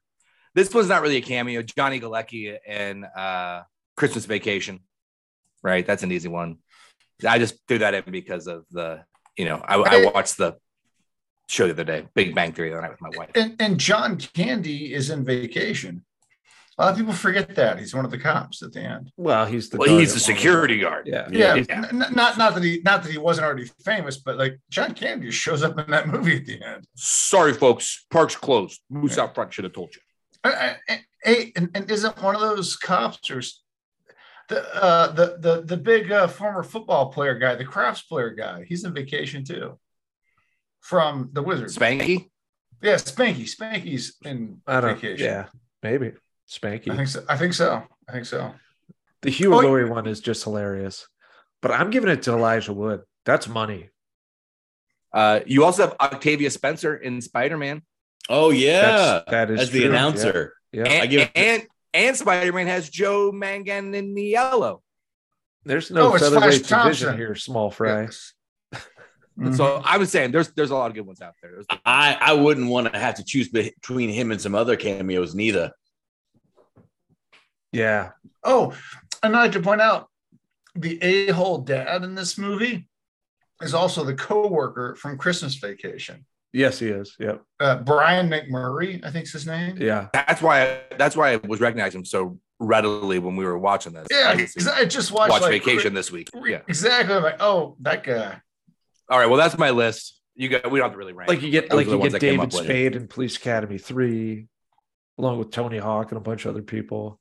[0.55, 1.61] This was not really a cameo.
[1.61, 3.63] Johnny Galecki in uh,
[3.95, 4.79] Christmas Vacation.
[5.61, 5.85] Right.
[5.85, 6.57] That's an easy one.
[7.27, 9.03] I just threw that in because of the,
[9.37, 10.55] you know, I, I watched the
[11.49, 13.31] show the other day, Big Bang Theory, the other night with my wife.
[13.35, 16.05] And and John Candy is in vacation.
[16.77, 17.77] A lot of people forget that.
[17.77, 19.11] He's one of the cops at the end.
[19.17, 21.07] Well, he's the Well, he's the one of security guard.
[21.07, 21.27] Yeah.
[21.29, 21.63] Yeah, Yeah.
[21.69, 24.93] n- n- not not that he not that he wasn't already famous, but like John
[24.93, 26.87] Candy just shows up in that movie at the end.
[26.95, 28.05] Sorry, folks.
[28.09, 28.79] Park's closed.
[28.89, 29.23] Moose Yeah.
[29.23, 30.01] out front should have told you.
[30.43, 33.41] I- I- Hey, and, and isn't one of those cops or
[34.47, 38.63] the uh, the the the big uh, former football player guy, the crafts player guy?
[38.65, 39.77] He's in vacation too.
[40.89, 41.69] From the Wizard.
[41.69, 42.29] Spanky?
[42.81, 43.45] Yeah, Spanky.
[43.47, 44.95] Spanky's in I don't.
[44.95, 45.23] vacation.
[45.25, 45.45] Yeah,
[45.83, 46.13] maybe
[46.49, 46.89] Spanky.
[46.89, 47.23] I think so.
[47.29, 47.83] I think so.
[48.07, 48.53] I think so.
[49.21, 51.07] The Hugh Oh, Laurie one is just hilarious,
[51.61, 53.01] but I'm giving it to Elijah Wood.
[53.25, 53.89] That's money.
[55.13, 57.83] Uh, you also have Octavia Spencer in Spider Man.
[58.29, 60.53] Oh yeah, That's, that is as the announcer.
[60.71, 60.89] Yeah, yeah.
[60.91, 64.81] And, I give- and, and Spider Man has Joe Mangan in the yellow.
[65.65, 67.17] There's no Oh, it's featherweight Flash division Thompson.
[67.17, 68.03] here, small fry.
[68.03, 68.33] Yes.
[69.55, 71.51] So I was saying there's there's a lot of good ones out there.
[71.51, 75.33] There's- I I wouldn't want to have to choose between him and some other cameos
[75.35, 75.71] neither.
[77.71, 78.11] Yeah,
[78.43, 78.73] Oh,
[79.21, 80.09] and I'd like to point out
[80.75, 82.87] the a-hole dad in this movie
[83.61, 86.25] is also the co-worker from Christmas Vacation.
[86.53, 87.15] yes, he is.
[87.19, 87.43] Yep.
[87.59, 89.77] Uh, Brian McMurray, I think's his name.
[89.79, 93.93] Yeah, that's why that's why I was recognizing him so readily when we were watching
[93.93, 94.07] this.
[94.09, 96.29] Yeah, Obviously, 'cause I just watched watch like, Vacation this week.
[96.43, 96.61] Yeah.
[96.67, 97.15] Exactly.
[97.15, 98.41] I'm like, oh, that guy.
[99.09, 99.27] All right.
[99.27, 100.19] Well, that's my list.
[100.35, 100.69] You got.
[100.71, 101.29] We don't have to really rank.
[101.29, 102.63] like you get Those like the you ones get came David up with.
[102.65, 104.47] Spade in Police Academy three,
[105.17, 107.19] along with Tony Hawk and a bunch of other people.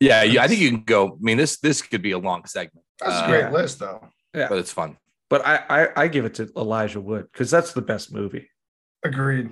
[0.00, 0.42] Yeah, yeah.
[0.42, 1.08] I think you can go.
[1.08, 3.50] I mean, this this could be a long segment, That's Uh, a great yeah.
[3.50, 4.00] list, though.
[4.34, 4.96] Yeah, but it's fun.
[5.30, 8.48] But I I, I give it to Elijah Wood because that's the best movie.
[9.04, 9.50] Agreed.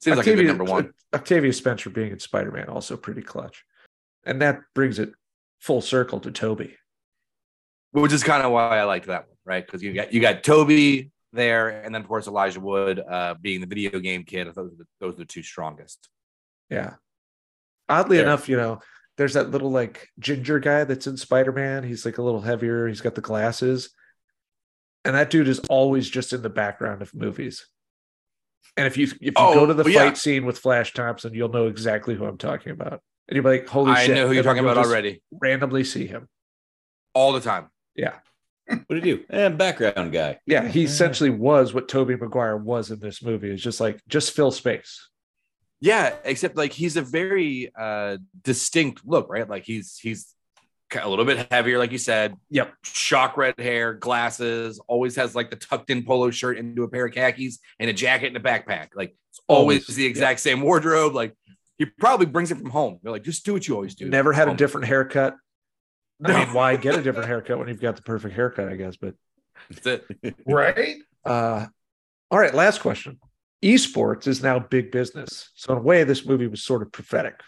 [0.00, 0.92] Seems like a good number one.
[1.14, 3.64] Octavia Spencer being in Spider Man also pretty clutch,
[4.24, 5.12] and that brings it
[5.60, 6.74] full circle to Tobey.
[7.92, 9.64] which is kind of why I liked that one, right?
[9.64, 13.60] Because you got you got Tobey there, and then of course Elijah Wood uh, being
[13.60, 14.48] the video game kid.
[14.48, 16.08] I those were the, those were the two strongest.
[16.70, 16.94] Yeah.
[17.88, 18.26] Oddly There.
[18.26, 18.80] enough, you know,
[19.18, 21.82] there's that little like ginger guy that's in Spider Man.
[21.82, 22.86] He's like a little heavier.
[22.88, 23.90] He's got the glasses.
[25.04, 27.66] And that dude is always just in the background of movies.
[28.76, 30.12] And if you if you Oh, go to the well, fight yeah.
[30.14, 33.02] scene with Flash Thompson, you'll know exactly who I'm talking about.
[33.28, 34.12] And you'll be like, holy I shit.
[34.12, 36.28] I know who you're And talking about already, Randomly see him.
[37.14, 37.68] all the time.
[37.96, 38.14] Yeah.
[38.66, 39.24] What did you do?
[39.30, 40.38] Eh, background guy.
[40.46, 40.66] Yeah.
[40.68, 43.50] He essentially was what Tobey Maguire was in this movie.
[43.50, 45.08] It's just like just fill space.
[45.80, 49.48] Yeah, except like he's a very uh distinct look, right?
[49.48, 50.32] Like he's he's
[51.00, 52.36] a little bit heavier, like you said.
[52.50, 52.72] Yep.
[52.84, 57.06] Shock red hair, glasses, always has like the tucked in polo shirt into a pair
[57.06, 58.88] of khakis and a jacket and a backpack.
[58.94, 61.14] Like it's always, Always, the exact same wardrobe.
[61.14, 61.34] Like
[61.78, 62.98] he probably brings it from home.
[63.02, 64.08] They're like, just do what you always do.
[64.08, 65.34] Never had a Um, different haircut.
[66.24, 68.96] I mean, why get a different haircut when you've got the perfect haircut, I guess.
[68.96, 69.14] But
[69.70, 69.86] That's
[70.22, 70.36] it.
[70.46, 70.96] Right?
[71.24, 71.66] Uh,
[72.30, 73.18] all right, last question.
[73.62, 75.50] Esports is now big business.
[75.54, 77.40] So, in a way, this movie was sort of prophetic.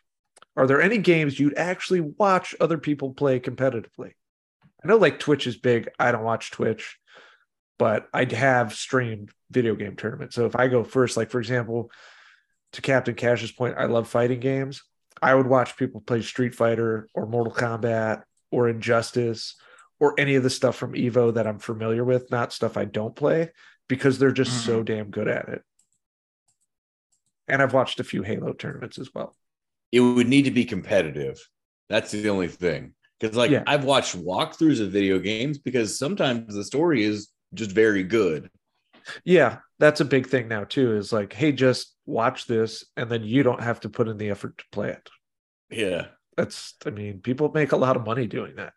[0.57, 4.13] Are there any games you'd actually watch other people play competitively?
[4.83, 5.89] I know like Twitch is big.
[5.99, 6.99] I don't watch Twitch,
[7.79, 10.37] but I'd have streamed video game tournaments.
[10.37, 11.91] So if I go first, like for example,
[12.73, 14.83] to Captain Cash's point, I love fighting games.
[15.23, 19.57] I would watch people play Street Fighter or Mortal Kombat or Injustice
[20.01, 23.15] or any of the stuff from Evo that I'm familiar with, not stuff I don't
[23.15, 23.51] play
[23.89, 24.85] because they're just so mm-hmm.
[24.85, 25.63] damn good at it.
[27.49, 29.37] And I've watched a few Halo tournaments as well.
[29.93, 31.39] It would need to be competitive.
[31.89, 32.95] That's the only thing.
[33.21, 33.63] Because like Yeah.
[33.67, 38.51] I've watched walkthroughs of video games because sometimes the story is just very good.
[39.25, 40.97] Yeah, that's a big thing now too.
[40.97, 44.31] Is like, hey, just watch this, and then you don't have to put in the
[44.31, 45.11] effort to play it.
[45.71, 46.07] Yeah.
[46.37, 48.73] That's, I mean, people make a lot of money doing that.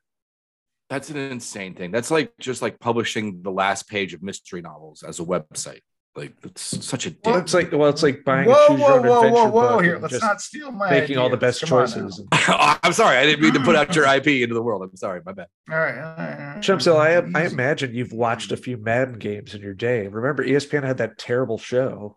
[0.89, 1.91] That's an insane thing.
[1.91, 5.81] That's like just like publishing the last page of mystery novels as a website.
[6.15, 8.89] Like it's such a Well, it's like, well, it's like buying Whoa, a choose your
[8.89, 9.69] whoa, own whoa, adventure whoa, whoa!
[9.75, 12.23] book Here, let's not steal my making all the best Come choices.
[12.31, 14.81] I'm sorry, I didn't mean to put out your IP into the world.
[14.81, 15.45] I'm sorry, my bad.
[15.69, 16.57] All right, all right, all right.
[16.57, 20.07] Chumpzilla, I, I imagine you've watched a few Madden games in your day.
[20.07, 22.15] Remember, ESPN had that terrible show.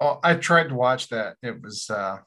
[0.00, 1.36] Oh, I tried to watch that.
[1.42, 2.18] It was uh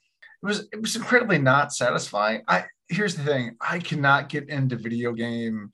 [0.44, 2.44] it was it was incredibly not satisfying.
[2.48, 5.72] I here's the thing, I cannot get into video game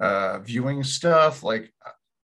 [0.00, 1.42] uh viewing stuff.
[1.42, 1.72] Like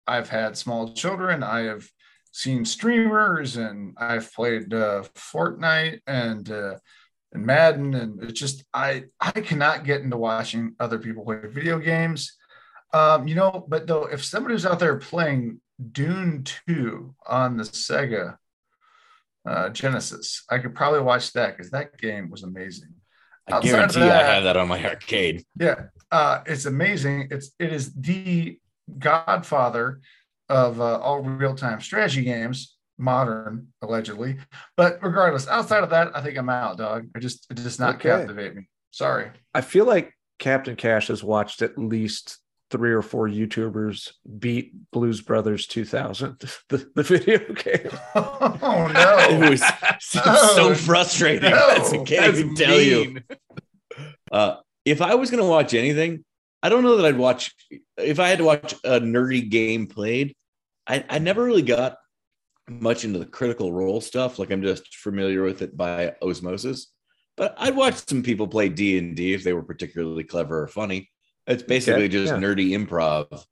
[0.07, 1.89] I've had small children, I have
[2.31, 6.77] seen streamers and I've played uh Fortnite and uh
[7.33, 11.79] and Madden and it's just I I cannot get into watching other people play video
[11.79, 12.37] games.
[12.95, 15.61] Um, you know, but though if somebody's out there playing
[15.93, 18.37] Dune 2 on the Sega
[19.47, 20.45] uh, Genesis.
[20.51, 22.91] I could probably watch that because that game was amazing.
[23.49, 25.45] I Outside of guarantee I have that on my arcade.
[25.59, 27.29] Yeah, uh, it's amazing.
[27.31, 28.59] It's it is the
[28.99, 30.01] godfather
[30.49, 34.37] of uh, all real time strategy games, modern allegedly.
[34.77, 37.09] But regardless, outside of that, I think I'm out, dog.
[37.17, 38.11] I just it does not Okay.
[38.11, 38.69] captivate me.
[38.91, 39.31] Sorry.
[39.55, 42.39] I feel like Captain Cash has watched at least
[42.73, 47.91] three or four YouTubers beat Blues Brothers 2000, the, the video game.
[48.17, 49.17] oh no!
[49.47, 49.63] It was
[50.01, 51.51] seems Oh, so frustrating.
[51.51, 53.19] no, That's, I can't even tell you.
[54.33, 56.25] Uh, if I was going to watch anything,
[56.63, 57.55] I don't know that I'd watch.
[57.97, 60.35] If I had to watch a nerdy game played,
[60.87, 61.99] I, I never really got
[62.69, 64.39] much into the critical role stuff.
[64.39, 66.89] Like I'm just familiar with it by osmosis.
[67.37, 70.69] But I'd watch some people play D and D if they were particularly clever or
[70.69, 71.11] funny.
[71.47, 72.39] It's basically Okay, just yeah.
[72.39, 73.45] nerdy improv.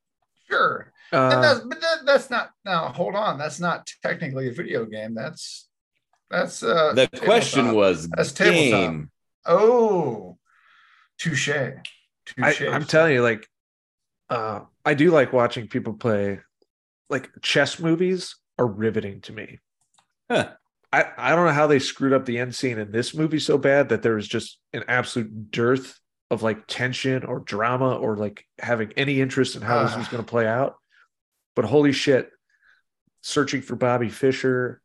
[0.48, 0.92] Sure.
[1.12, 3.38] and Uh, that's, but that, that's not now hold on.
[3.38, 5.14] That's not technically a video game.
[5.14, 5.68] That's
[6.30, 8.80] that's uh The question was That's tabletop.
[8.80, 9.10] game.
[9.46, 10.38] Oh,
[11.18, 11.48] touche.
[11.48, 11.74] I,
[12.26, 12.62] Touche.
[12.62, 13.48] I'm telling you, like,
[14.28, 16.40] uh, I do like watching people play.
[17.08, 19.58] Like chess movies are riveting to me.
[20.30, 20.50] Huh.
[20.92, 23.58] I, I don't know how they screwed up the end scene in this movie so
[23.58, 25.99] bad that there was just an absolute dearth
[26.30, 30.22] of like tension or drama or like having any interest in how this was going
[30.22, 30.76] to play out.
[31.56, 32.30] But holy shit,
[33.22, 34.80] searching for Bobby Fischer,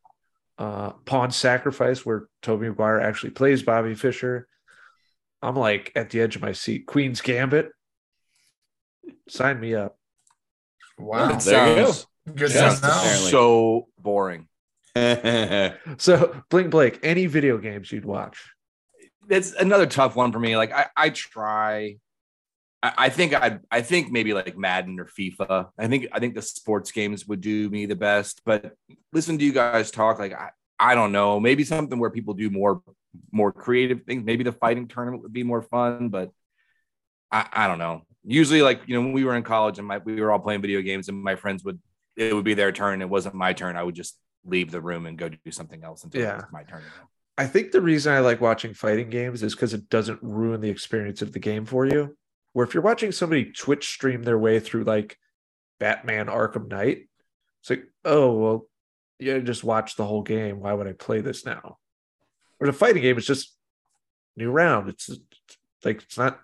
[0.58, 4.48] uh, Pawn Sacrifice, where Tobey Maguire actually plays Bobby Fischer.
[5.40, 6.86] I'm like at the edge of my seat.
[6.86, 7.70] Queen's Gambit,
[9.28, 9.96] sign me up.
[10.98, 11.36] Wow.
[11.36, 11.92] It There you go.
[12.34, 14.48] Good Just to so boring.
[15.98, 18.55] So, Bling Blake, any video games you'd watch?
[19.28, 20.56] It's another tough one for me.
[20.56, 21.96] Like I, I try.
[22.82, 25.68] I, I think I, I think maybe like Madden or FIFA.
[25.78, 28.42] I think I think the sports games would do me the best.
[28.44, 28.74] But
[29.12, 30.18] listen to you guys talk.
[30.18, 31.40] Like I, I don't know.
[31.40, 32.82] Maybe something where people do more,
[33.32, 34.24] more creative things.
[34.24, 36.08] Maybe the fighting tournament would be more fun.
[36.10, 36.30] But
[37.32, 38.02] I, I don't know.
[38.24, 40.60] Usually, like you know, when we were in college and my, we were all playing
[40.62, 41.78] video games, and my friends would,
[42.16, 43.00] it would be their turn.
[43.02, 43.76] It wasn't my turn.
[43.76, 46.34] I would just leave the room and go do something else until Yeah.
[46.34, 46.82] it was my turn.
[47.36, 47.46] Again.
[47.46, 50.70] I think the reason I like watching fighting games is because it doesn't ruin the
[50.70, 52.16] experience of the game for you.
[52.52, 55.18] Where if you're watching somebody Twitch stream their way through like
[55.78, 57.08] Batman Arkham Knight,
[57.60, 58.68] it's like, oh well,
[59.18, 60.60] yeah, just watch the whole game.
[60.60, 61.78] Why would I play this now?
[62.60, 63.54] Or the fighting game is just
[64.36, 64.88] new round.
[64.88, 65.10] It's
[65.84, 66.40] like it's not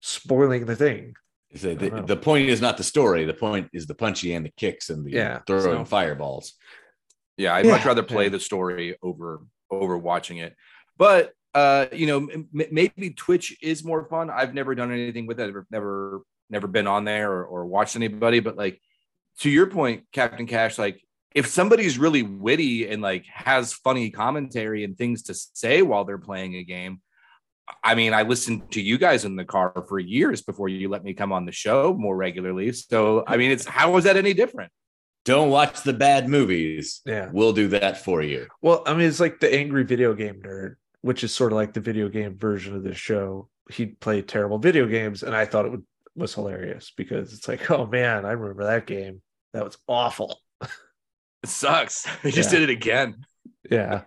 [0.00, 1.14] spoiling the thing.
[1.56, 3.24] So the, the point is not the story.
[3.24, 6.54] The point is the punchy and the kicks and the Yeah, throwing so- fireballs.
[7.36, 7.72] Yeah, I'd Yeah.
[7.72, 9.40] much rather play the story over
[9.70, 10.56] over watching it.
[10.96, 14.30] But uh, you know, m- maybe Twitch is more fun.
[14.30, 15.48] I've never done anything with it.
[15.48, 18.40] I've never never been on there or, or watched anybody.
[18.40, 18.80] But like
[19.40, 21.02] to your point, Captain Cash, like
[21.34, 26.18] if somebody's really witty and like has funny commentary and things to say while they're
[26.18, 27.00] playing a game.
[27.84, 31.04] I mean, I listened to you guys in the car for years before you let
[31.04, 32.72] me come on the show more regularly.
[32.72, 34.72] So, I mean, it's how is that any different?
[35.24, 37.02] Don't watch the bad movies.
[37.04, 37.28] Yeah.
[37.32, 38.46] We'll do that for you.
[38.62, 40.76] Well, I mean, it's like the angry video game nerd.
[41.02, 43.48] which is sort of like the video game version of this show.
[43.70, 45.84] He'd play terrible video games, and I thought it would,
[46.16, 49.22] was hilarious because it's like, oh man, I remember that game.
[49.52, 50.38] That was awful.
[51.42, 52.06] It sucks.
[52.22, 53.24] He just did it again.
[53.70, 54.02] Yeah.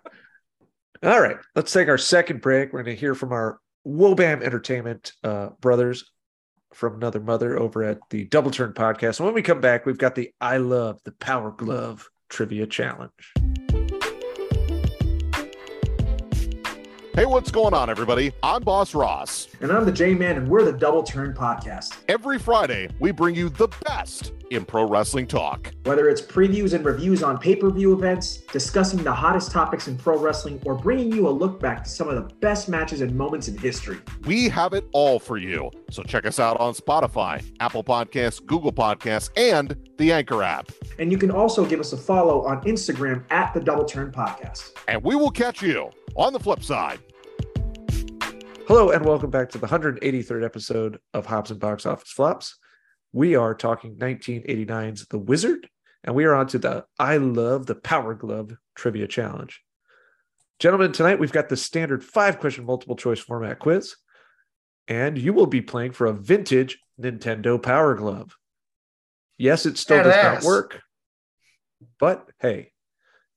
[1.02, 1.38] All right.
[1.56, 2.72] Let's take our second break.
[2.72, 6.12] We're going to hear from our Wobam Entertainment uh, brothers
[6.74, 9.20] from Another Mother over at the Double Turn podcast.
[9.20, 13.43] And when we come back, we've got the I Love the Power Glove Trivia Challenge.
[17.16, 18.32] Hey, what's going on, everybody?
[18.42, 19.48] I'm Boss Ross.
[19.62, 21.98] And I'm the J Man, and we're the Double Turn Podcast.
[22.08, 25.72] Every Friday, we bring you the best in pro wrestling talk.
[25.84, 29.96] Whether it's previews and reviews on pay per view events, discussing the hottest topics in
[29.96, 33.16] pro wrestling, or bringing you a look back to some of the best matches and
[33.16, 34.00] moments in history.
[34.26, 35.70] We have it all for you.
[35.92, 40.72] So check us out on Spotify, Apple Podcasts, Google Podcasts, and the Anchor app.
[40.98, 44.72] And you can also give us a follow on Instagram at the Double Turn Podcast.
[44.88, 47.00] And we will catch you on the flip side.
[48.66, 52.58] Hello, and welcome back to the 183rd episode of Hops and Box Office Flops.
[53.12, 55.68] We are talking 1989's The Wizard,
[56.04, 59.62] and we are on to the I Love the Power Glove Trivia Challenge.
[60.60, 63.96] Gentlemen, tonight we've got the standard five question multiple choice format quiz,
[64.88, 68.38] and you will be playing for a vintage Nintendo Power Glove.
[69.38, 70.82] Yes, it still does not work,
[72.00, 72.72] but hey,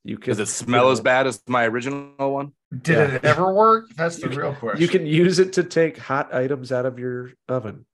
[0.07, 2.53] you can Does it smell as bad as my original one?
[2.83, 3.15] Did Yeah.
[3.17, 3.87] it ever work?
[3.97, 4.81] That's the You real question.
[4.81, 7.87] You can use it to take hot items out of your oven.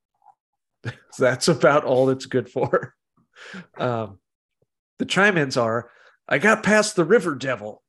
[1.19, 2.95] That's about all it's good for.
[3.77, 4.21] Um,
[5.01, 5.91] the chime ins are
[6.29, 7.83] I got past the river devil.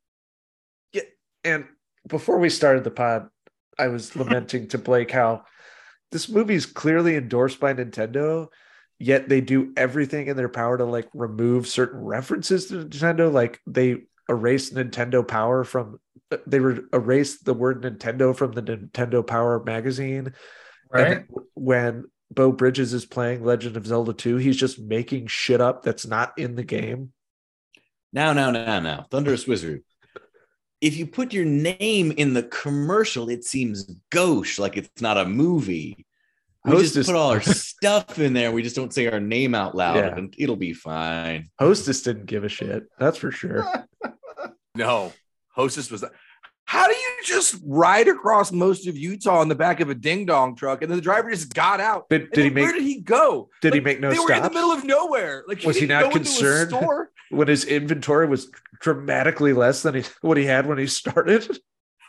[0.94, 1.04] Yeah.
[1.44, 1.66] And
[2.08, 3.28] before we started the pod,
[3.78, 5.44] I was lamenting to Blake how
[6.12, 8.48] this movie is clearly endorsed by Nintendo,
[9.00, 13.32] yet they do everything in their power to like remove certain references to Nintendo.
[13.32, 13.98] Like they
[14.30, 16.00] erase Nintendo Power from
[16.48, 20.34] they were erased the word Nintendo from the Nintendo Power magazine.
[20.92, 21.26] right?
[21.54, 26.06] When Beau Bridges is playing Legend of Zelda 2, he's just making shit up that's
[26.08, 27.12] not in the game.
[28.12, 29.84] Now, now, now, now, Thunderous Wizard.
[30.82, 35.26] If you put your name in the commercial, it seems gauche, like it's not a
[35.26, 36.06] movie.
[36.66, 38.52] We Hostess- just put all our stuff in there.
[38.52, 40.16] We just don't say our name out loud, Yeah.
[40.16, 41.50] and it'll be fine.
[41.60, 42.84] Hostess didn't give a shit.
[43.00, 43.66] That's for sure.
[44.76, 45.14] No.
[45.56, 46.04] Hostess was.
[46.66, 50.26] How do you just ride across most of Utah in the back of a ding
[50.26, 52.08] dong truck and then the driver just got out?
[52.10, 53.50] Did, did he then where did he go?
[53.62, 55.44] did he make no They were in the middle of nowhere.
[55.48, 56.70] Like Was he didn't not go into a concerned?
[56.70, 57.12] store?
[57.30, 58.50] when his inventory was
[58.80, 61.46] dramatically less than he, what he had when he started?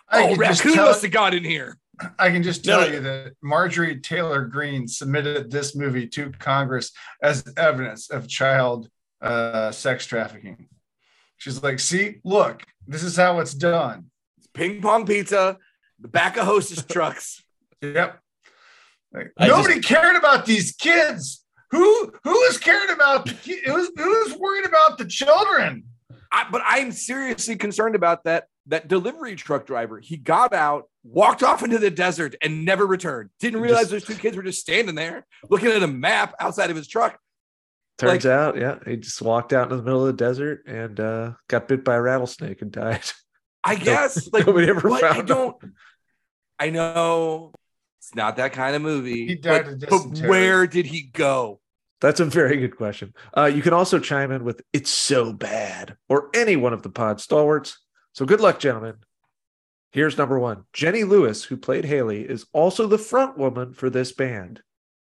[0.09, 1.77] I Oh, can just raccoon tell- must have got in here.
[2.19, 2.87] I can just tell no.
[2.89, 6.91] you that Marjorie Taylor Greene submitted this movie to Congress
[7.23, 8.89] as evidence of child
[9.23, 10.69] uh, sex trafficking.
[11.37, 14.07] She's like, see, look, this is how it's done.
[14.55, 15.59] Ping pong pizza,
[16.01, 17.43] the back of hostess trucks.
[17.83, 18.19] Yep.
[19.13, 21.45] Like, I nobody cared about these kids.
[21.71, 25.85] Who who was cared about the ki- who's who's worried about the children?
[26.31, 29.99] I, but I'm seriously concerned about that that delivery truck driver.
[30.01, 33.31] He got out, walked off into the desert, and never returned.
[33.41, 36.71] Didn't realize Just- those two kids were just standing there looking at a map outside
[36.71, 37.19] of his truck.
[37.99, 40.99] Turns Like- out, yeah, he just walked out in the middle of the desert and
[40.99, 43.03] uh, got bit by a rattlesnake and died.
[43.63, 44.29] I guess.
[44.33, 45.01] Like Nobody ever what?
[45.01, 45.57] found I don't.
[46.59, 47.53] I know
[48.01, 49.27] it's not that kind of movie.
[49.27, 51.61] He died but, of but where did he go?
[52.01, 53.15] That's a very good question.
[53.35, 56.91] Uh, you can also chime in with "It's so bad" or any one of the
[56.91, 57.79] pod stalwarts.
[58.13, 58.97] So good luck, gentlemen.
[59.93, 64.13] Here's number one: Jenny Lewis, who played Haley, is also the front woman for this
[64.13, 64.61] band.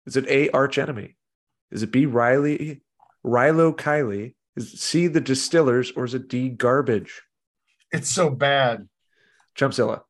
[0.07, 0.49] Is it A.
[0.51, 1.17] Arch Enemy?
[1.71, 2.07] Is it B.
[2.07, 2.83] Riley,
[3.25, 4.35] Rilo Kiley?
[4.57, 5.07] Is it C.
[5.07, 6.49] The Distillers, or is it D.
[6.49, 7.23] Garbage?
[7.93, 8.89] It's so bad.
[9.57, 10.03] Chumpzilla.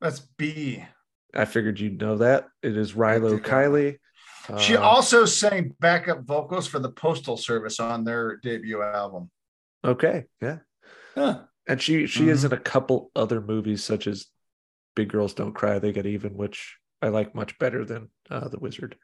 [0.00, 0.84] That's B.
[1.34, 2.48] I figured you'd know that.
[2.62, 3.38] It is Rilo.
[3.40, 3.98] Kiley.
[4.58, 9.30] She Uh, also sang backup vocals for the Postal Service on their debut album.
[9.84, 10.58] okay, yeah.
[11.14, 11.44] Huh.
[11.68, 14.26] and she she is in a couple other movies such as
[14.96, 18.58] big girls don't cry they get even which i like much better than uh, the
[18.58, 18.96] wizard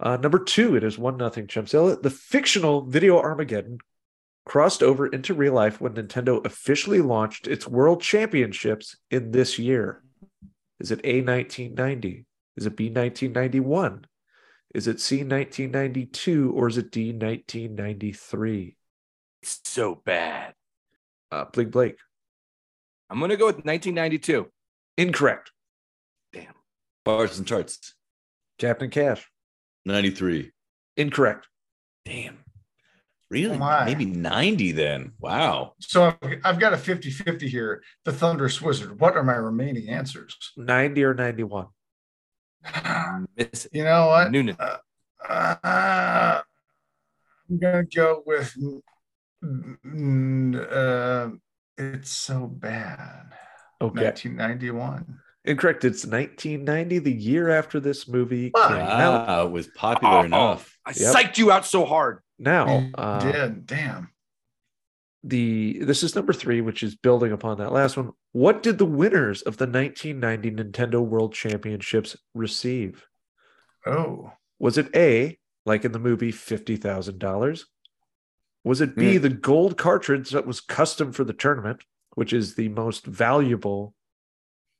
[0.00, 3.78] uh, number two it is one nothing chumpzilla the fictional video armageddon
[4.44, 10.02] crossed over into real life when nintendo officially launched its world championships in this year.
[10.78, 12.24] Is it a 1990
[12.56, 14.06] is it b 1991
[14.74, 18.76] is it c 1992 or is it d 1993
[19.42, 20.54] It's so bad.
[21.32, 21.96] uh, blake blake.
[23.10, 24.46] I'm gonna go with 1992.
[24.98, 25.50] incorrect.
[26.32, 26.54] Damn.
[27.04, 27.94] Bars and charts.
[28.58, 29.28] captain cash
[29.86, 30.50] 93.
[30.96, 31.46] Incorrect.
[32.04, 32.38] Damn.
[33.30, 33.58] Really?
[33.60, 33.84] Oh.
[33.84, 35.12] Maybe 90 then.
[35.18, 35.72] Wow.
[35.80, 37.82] So I've, I've got a 50 50 here.
[38.04, 39.00] The Thunderous Wizard.
[39.00, 40.36] What are my remaining answers?
[40.56, 41.66] 90 or 91?
[43.72, 44.30] You know what?
[44.32, 44.56] Noonan.
[44.58, 44.76] Uh,
[45.28, 46.42] uh,
[47.48, 48.56] I'm gonna go with.
[49.44, 51.30] uh,
[51.78, 53.32] it's so bad.
[53.80, 54.04] Okay.
[54.04, 55.20] 1991.
[55.46, 55.84] Incorrect.
[55.84, 58.68] It's 1990, the year after this movie Wow.
[58.68, 59.46] came out.
[59.46, 60.76] It was popular Oh, enough.
[60.84, 61.14] I Yep.
[61.14, 62.20] psyched you out so hard.
[62.38, 63.66] Now, You uh, did.
[63.66, 64.10] Damn.
[65.24, 68.12] the this is number three, which is building upon that last one.
[68.32, 73.06] What did the winners of the 1990 Nintendo World Championships receive?
[73.84, 74.32] Oh.
[74.60, 77.66] Was it A, like in the movie, fifty thousand dollars?
[78.62, 79.22] Was it B, Hmm.
[79.22, 81.82] the gold cartridge that was custom for the tournament,
[82.14, 83.94] which is the most valuable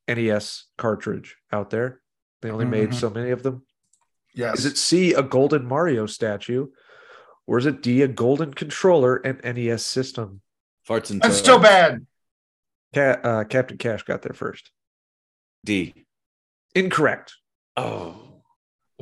[0.09, 2.01] NES cartridge out there?
[2.43, 2.95] They only made Mhm.
[2.95, 3.65] so many of them.
[4.35, 4.61] Yes.
[4.61, 6.69] Is it C, a golden Mario statue?
[7.47, 10.43] Or is it D, a golden controller and NES system?
[10.87, 12.07] Farts and That's so bad.
[12.95, 14.71] Ca- uh, Captain Cash got there first.
[15.65, 16.07] D.
[16.75, 17.35] Incorrect.
[17.77, 18.43] Oh.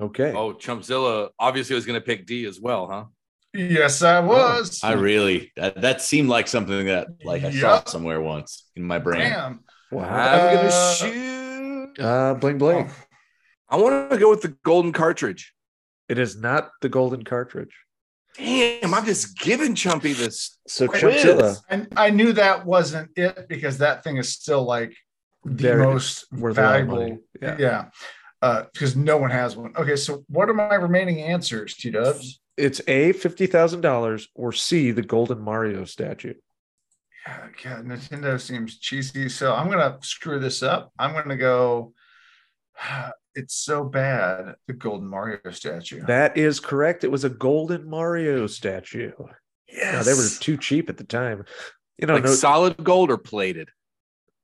[0.01, 0.33] Okay.
[0.33, 3.05] Oh, Chumpzilla obviously was going to pick D as well, huh?
[3.53, 4.81] Yes, I was.
[4.83, 8.99] I really that, that seemed like something that like I saw somewhere once in my
[8.99, 9.21] brain.
[9.31, 9.64] Damn.
[9.91, 10.09] Wow.
[10.09, 12.01] I'm going to Uh, shoot.
[12.01, 12.89] Uh, bling bling.
[12.91, 12.95] Oh,
[13.69, 15.53] I want to go with the golden cartridge.
[16.09, 17.75] It is not the golden cartridge.
[18.37, 20.59] Damn, I'm just giving Chumpy this.
[20.67, 21.03] So Quiz.
[21.03, 24.95] Chumpzilla, and I knew that wasn't it because that thing is still like
[25.45, 26.97] the Very most worth a lot of valuable.
[26.99, 27.19] money.
[27.41, 27.57] Yeah.
[27.59, 27.85] Yeah.
[28.43, 29.73] Uh, because no one has one.
[29.77, 32.41] Okay, so what are my remaining answers, T Dubs?
[32.57, 36.35] it's A, $50,000 or C, the golden Mario statue.
[37.27, 39.29] Yeah, God, Nintendo seems cheesy.
[39.29, 40.93] So I'm gonna screw this up.
[40.99, 41.93] I'm gonna go.
[43.37, 44.55] It's so bad.
[44.69, 46.03] The Golden Mario statue.
[46.07, 47.03] That is correct.
[47.03, 49.11] It was a golden Mario statue.
[49.69, 51.45] Yeah, they were too cheap at the time.
[51.99, 53.71] You know, like no, solid gold or plated?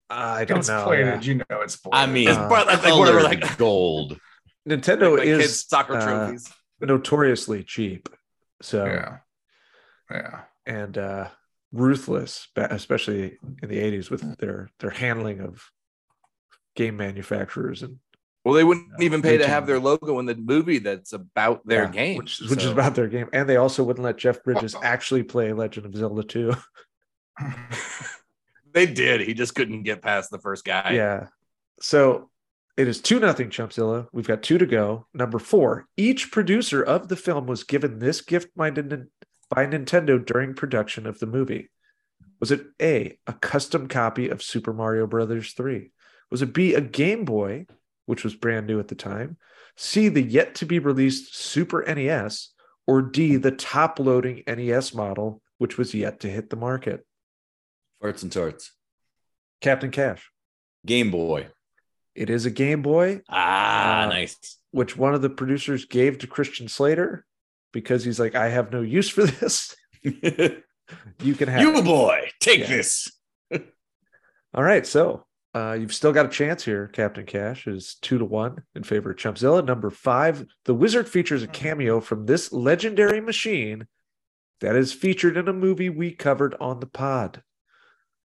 [0.09, 0.83] I don't it's know.
[0.87, 1.07] plated.
[1.07, 1.21] yeah.
[1.21, 2.01] You know it's plated.
[2.01, 4.19] I mean, Uh, but like- like colored whatever, like- gold.
[4.69, 6.53] Nintendo like is kids' soccer uh, trophies.
[6.81, 8.09] notoriously cheap.
[8.61, 9.19] So yeah,
[10.11, 10.41] yeah.
[10.67, 11.29] and uh
[11.73, 14.37] ruthless, especially in the 80s with mm.
[14.39, 15.71] their their handling of
[16.77, 17.99] game manufacturers and
[18.45, 21.85] Well, they wouldn't even pay to have their logo in the movie that's about their
[21.85, 23.29] Yeah, game, which, which is about their game.
[23.33, 26.55] And they also wouldn't let Jeff Bridges actually play Legend of Zelda 2.
[28.73, 29.21] They did.
[29.21, 30.93] He just couldn't get past the first guy.
[30.95, 31.27] yeah.
[31.81, 32.31] So
[32.77, 34.07] it is two nothing Chumpzilla.
[34.13, 35.07] We've got two to go.
[35.13, 35.87] Number four.
[35.97, 38.51] Each producer of the film was given this gift
[39.51, 41.69] by, Nintendo during production of the movie.
[42.39, 45.91] Was it A, a custom copy of Super Mario Brothers 3?
[46.31, 47.67] Was it B, a Game Boy,
[48.07, 49.37] which was brand new at the time?
[49.77, 52.51] C, the yet to be released Super NES?
[52.87, 57.07] Or D, the top loading NES model, which was yet to hit the market?
[58.03, 58.73] Farts and torts.
[59.61, 60.31] Captain Cash.
[60.87, 61.49] Game Boy.
[62.15, 63.21] It is a Game Boy.
[63.29, 64.59] Ah, Uh, nice.
[64.71, 67.27] which one of the producers gave to Christian Slater
[67.73, 69.75] because he's like, I have no use for this.
[71.23, 71.85] You can have you it.
[71.85, 72.67] boy, take Yeah.
[72.67, 73.09] this.
[74.55, 74.85] All right.
[74.85, 76.89] So uh, you've still got a chance here.
[76.89, 79.65] Captain Cash is two to one in favor of Chumpzilla.
[79.65, 83.87] Number five, the wizard features a cameo from this legendary machine
[84.61, 87.41] that is featured in a movie we covered on the pod.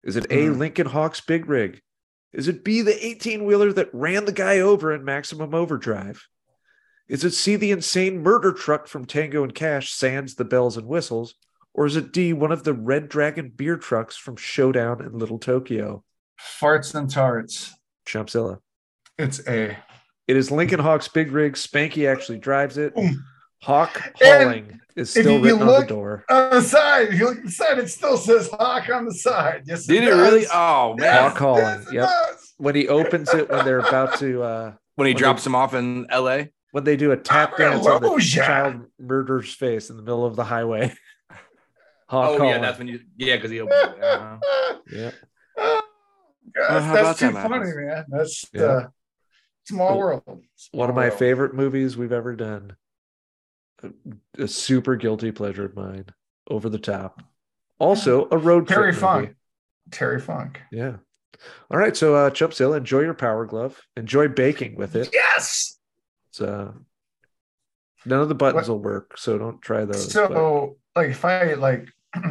[0.03, 0.59] Is it A, Hmm.
[0.59, 1.83] Lincoln Hawk's Big Rig?
[2.33, 6.27] Is it B, the 18 wheeler that ran the guy over in Maximum Overdrive?
[7.09, 10.87] Is it C, the insane murder truck from Tango and Cash, sands the Bells and
[10.87, 11.35] Whistles?
[11.73, 15.39] Or is it D, one of the Red Dragon beer trucks from Showdown in Little
[15.39, 16.03] Tokyo?
[16.61, 17.73] Farts and tarts.
[18.07, 18.59] Chumpzilla.
[19.19, 19.77] It's A.
[20.27, 21.53] It is Lincoln Hawk's Big Rig.
[21.55, 22.95] Spanky actually drives it.
[22.95, 23.23] Boom.
[23.63, 26.25] Hawk And hauling is still you written on the door.
[26.31, 29.15] On the side, if you look at the side, it still says Hawk on the
[29.15, 29.63] side.
[29.67, 30.19] Yes, Did it does.
[30.21, 30.47] really?
[30.53, 31.07] Oh man!
[31.07, 32.09] Yes, Hawk hauling, yes, yep.
[32.09, 32.55] does.
[32.59, 35.55] When he opens it, when they're about to, uh, When he When drops they- him
[35.55, 36.51] off in L.A.
[36.73, 40.37] when they do a tap dance on the child murderer's face in the middle of
[40.37, 40.93] the highway.
[42.09, 43.01] Hawk Oh yeah, that's when you.
[43.17, 44.03] Yeah, because he opens it.
[44.03, 44.77] Uh-huh.
[44.93, 45.11] yeah.
[45.59, 45.83] Oh,
[46.55, 47.77] God, Uh, that's too that, funny, Mathis?
[47.77, 48.05] man.
[48.09, 48.63] That's Yeah.
[48.63, 48.89] uh,
[49.65, 50.45] small world.
[50.73, 51.19] One of my world.
[51.19, 52.77] favorite movies we've ever done.
[53.83, 53.91] A,
[54.45, 56.07] a super guilty pleasure of mine.
[56.49, 57.23] Over the top.
[57.81, 59.01] Also a road trip Terry movie.
[59.01, 59.35] Funk.
[59.91, 60.61] Terry Funk.
[60.71, 60.97] Yeah.
[61.71, 61.97] All right.
[61.97, 63.81] So, uh, Chumpzilla, enjoy your power glove.
[63.97, 65.11] Enjoy baking with it.
[65.13, 65.76] Yes.
[66.37, 66.73] It's, uh,
[68.05, 70.07] none of the buttons What- will work, so don't try those.
[70.07, 71.89] but- So, like, if I like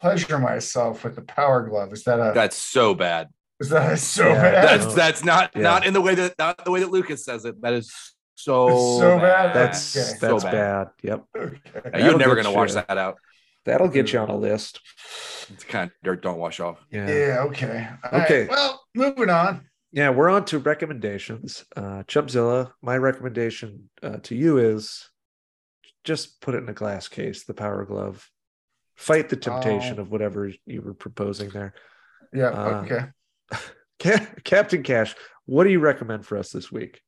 [0.00, 3.28] pleasure myself with the power glove, is that a That's so bad.
[3.60, 4.80] is that so Yeah, bad?
[4.80, 5.62] That's that's not Yeah.
[5.62, 7.60] not in the way that not the way that Lucas says it.
[7.62, 7.90] That is
[8.34, 9.54] so It's so bad.
[9.56, 10.18] that's Okay.
[10.20, 10.52] that's So bad.
[10.52, 10.88] bad.
[11.02, 11.24] Yep.
[11.36, 11.60] okay.
[11.94, 13.16] Yeah, You're never gonna wash that out.
[13.64, 14.80] That'll get you on a list.
[15.48, 16.78] It's kind of dirt don't wash off.
[16.90, 17.08] Yeah.
[17.08, 17.42] Yeah.
[17.46, 17.88] Okay.
[18.12, 18.40] All Okay.
[18.42, 19.66] right, Well, moving on.
[19.96, 21.64] Yeah, we're on to recommendations.
[21.74, 25.08] Uh Chumpzilla, my recommendation uh, to you is
[26.04, 28.30] just put it in a glass case, the power glove.
[28.94, 30.02] Fight the temptation Oh.
[30.02, 31.72] of whatever you were proposing there.
[32.32, 32.48] Yeah.
[32.50, 32.86] Uh,
[34.02, 34.26] okay.
[34.44, 35.14] Captain Cash,
[35.46, 37.00] what do you recommend for us this week?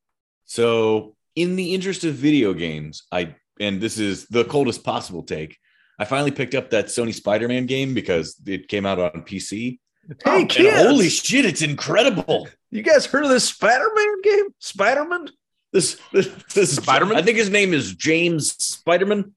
[0.46, 5.58] So, in the interest of video games, I and this is the coldest possible take.
[5.98, 9.78] I finally picked up that Sony Spider-Man game because it came out on PC.
[10.08, 10.76] Hey, oh, And kids!
[10.82, 12.48] holy shit, it's incredible!
[12.70, 14.46] You guys heard of this Spider-Man game?
[14.58, 15.28] Spider-Man?
[15.72, 17.16] This this, this Spider-Man?
[17.16, 19.32] I think his name is James Spiderman.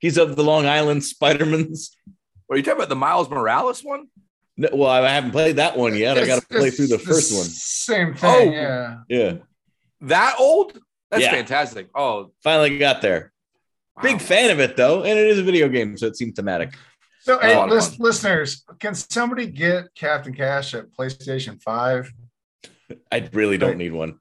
[0.00, 1.90] He's of the Long Island Spidermans.
[2.46, 2.88] What are you talking about?
[2.88, 4.06] The Miles Morales one?
[4.56, 6.16] No, well, I haven't played that one yet.
[6.16, 7.44] I got to play through the the first one.
[7.44, 8.30] Same thing.
[8.30, 8.50] Oh.
[8.52, 8.96] Yeah.
[9.08, 9.32] Yeah,
[10.02, 10.78] That old?
[11.10, 11.32] That's Yeah.
[11.32, 11.88] fantastic.
[11.94, 13.32] Oh, finally got there.
[13.96, 14.02] wow.
[14.02, 16.72] Big fan of it though, and it is a video game, so it seemed thematic.
[17.26, 17.96] So, hey, lot of lis- fun.
[17.98, 22.12] listeners, can somebody get Captain Cash at PlayStation Five?
[23.10, 24.20] I really don't need one.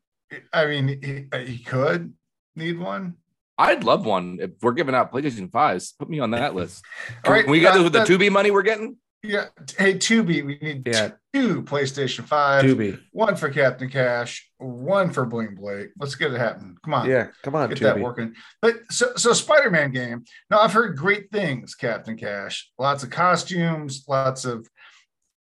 [0.51, 2.15] I mean, he, uh, he could
[2.55, 3.17] need one.
[3.59, 4.39] I'd love one.
[4.41, 6.83] If we're giving out PlayStation 5s, put me on that list.
[7.23, 8.97] All right, we got uh, this with the Tubi money we're getting?
[9.27, 9.45] Yeah.
[9.77, 11.11] Hey, Tubi, we need Yeah.
[11.33, 12.63] two PlayStation Five.
[12.63, 12.99] Tubi.
[13.11, 15.89] One for Captain Cash, one for Bling Blake.
[15.99, 16.77] Let's get it happening.
[16.83, 17.09] Come on.
[17.09, 18.35] Yeah, come on, Get that working.
[18.61, 20.23] But so so Spider-Man game.
[20.49, 22.71] Now I've heard great things, Captain Cash.
[22.77, 24.67] Lots of costumes, lots of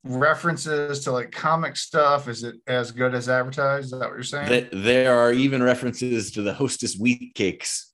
[0.03, 2.27] references to like comic stuff.
[2.27, 3.85] Is it as good as advertised?
[3.85, 4.69] Is that what you're saying?
[4.71, 7.93] There are even references to the Hostess wheat cakes.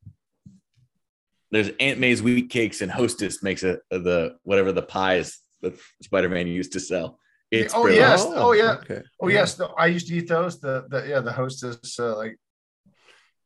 [1.51, 6.47] There's Aunt May's wheat cakes, and Hostess makes a the whatever the pies that Spider-Man
[6.47, 7.19] used to sell.
[7.51, 8.09] It's Oh, brilliant.
[8.09, 8.25] yes.
[8.27, 8.73] Oh, yeah.
[8.83, 9.01] Okay.
[9.21, 10.59] oh yes, the, I used to eat those.
[10.59, 12.37] The the yeah, the hostess uh, like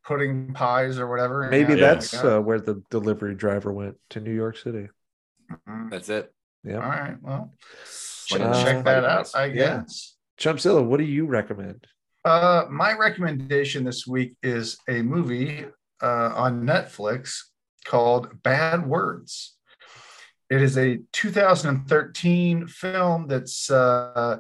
[0.06, 1.50] pudding pies or whatever.
[1.50, 2.38] Maybe Yeah, that's like that.
[2.38, 4.88] uh, where the delivery driver went to New York City.
[5.52, 5.90] Mhm.
[5.92, 6.34] That's it.
[6.64, 6.78] Yeah.
[6.78, 7.18] right.
[7.22, 7.54] Well,
[8.28, 9.30] check, Uh, check that out.
[9.36, 9.54] I yeah.
[9.84, 10.16] guess.
[10.40, 11.88] Chumpzilla, what do you recommend?
[12.24, 15.66] Uh, my recommendation this week is a movie
[16.02, 17.40] uh, on Netflix
[17.86, 19.57] called Bad Words.
[20.50, 24.40] It is a 2013 film that's uh,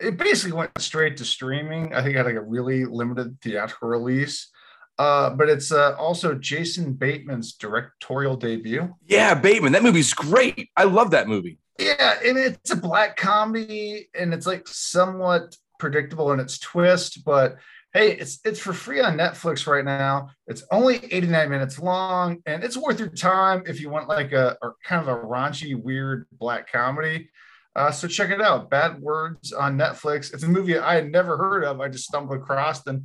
[0.00, 1.94] it basically went straight to streaming.
[1.94, 4.50] I think it had like a really limited theatrical release.
[4.98, 8.94] Uh, but it's uh, also Jason Bateman's directorial debut.
[9.06, 9.72] Yeah, Bateman.
[9.72, 10.70] That movie's great.
[10.76, 11.58] I love that movie.
[11.78, 17.24] Yeah, and it's a black comedy, and it's like somewhat predictable in its twist.
[17.24, 17.56] But
[17.92, 20.30] hey, it's it's for free on Netflix right now.
[20.46, 24.56] It's only 89 minutes long, and it's worth your time if you want like a,
[24.62, 27.30] a kind of a raunchy, weird black comedy.
[27.74, 28.70] Uh, so check it out.
[28.70, 30.34] Bad Words on Netflix.
[30.34, 31.80] It's a movie I had never heard of.
[31.80, 33.04] I just stumbled across, and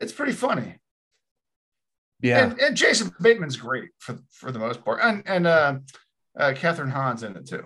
[0.00, 0.76] it's pretty funny.
[2.20, 2.44] Yeah.
[2.44, 5.78] And, and Jason Bateman's great for for the most part, and and uh,
[6.38, 7.64] uh, Kathryn Hahn's in it too.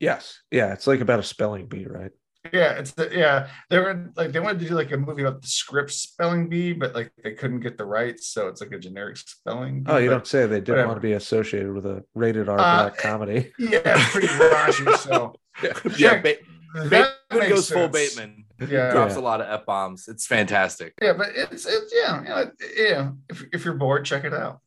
[0.00, 0.40] yes.
[0.50, 0.72] Yeah.
[0.72, 2.12] It's like about a spelling bee, right?
[2.52, 3.48] Yeah, it's the yeah.
[3.70, 6.72] They were like they wanted to do like a movie about the script spelling bee,
[6.74, 9.82] but like they couldn't get the rights, so it's like a generic spelling.
[9.82, 10.88] Bee, Oh, you don't say they didn't whatever.
[10.88, 13.52] want to be associated with a rated R Uh, black comedy.
[13.58, 13.80] Yeah,
[14.10, 14.96] pretty raunchy.
[14.98, 15.34] So
[15.98, 17.88] yeah, Check- ba- that Bateman makes goes full.
[17.88, 18.44] Bateman.
[18.60, 19.20] Yeah, Drops Yeah.
[19.20, 20.06] a lot of f bombs.
[20.08, 20.94] It's fantastic.
[21.00, 23.10] yeah, but it's it's yeah, you know, yeah.
[23.30, 24.60] If if you're bored, check it out.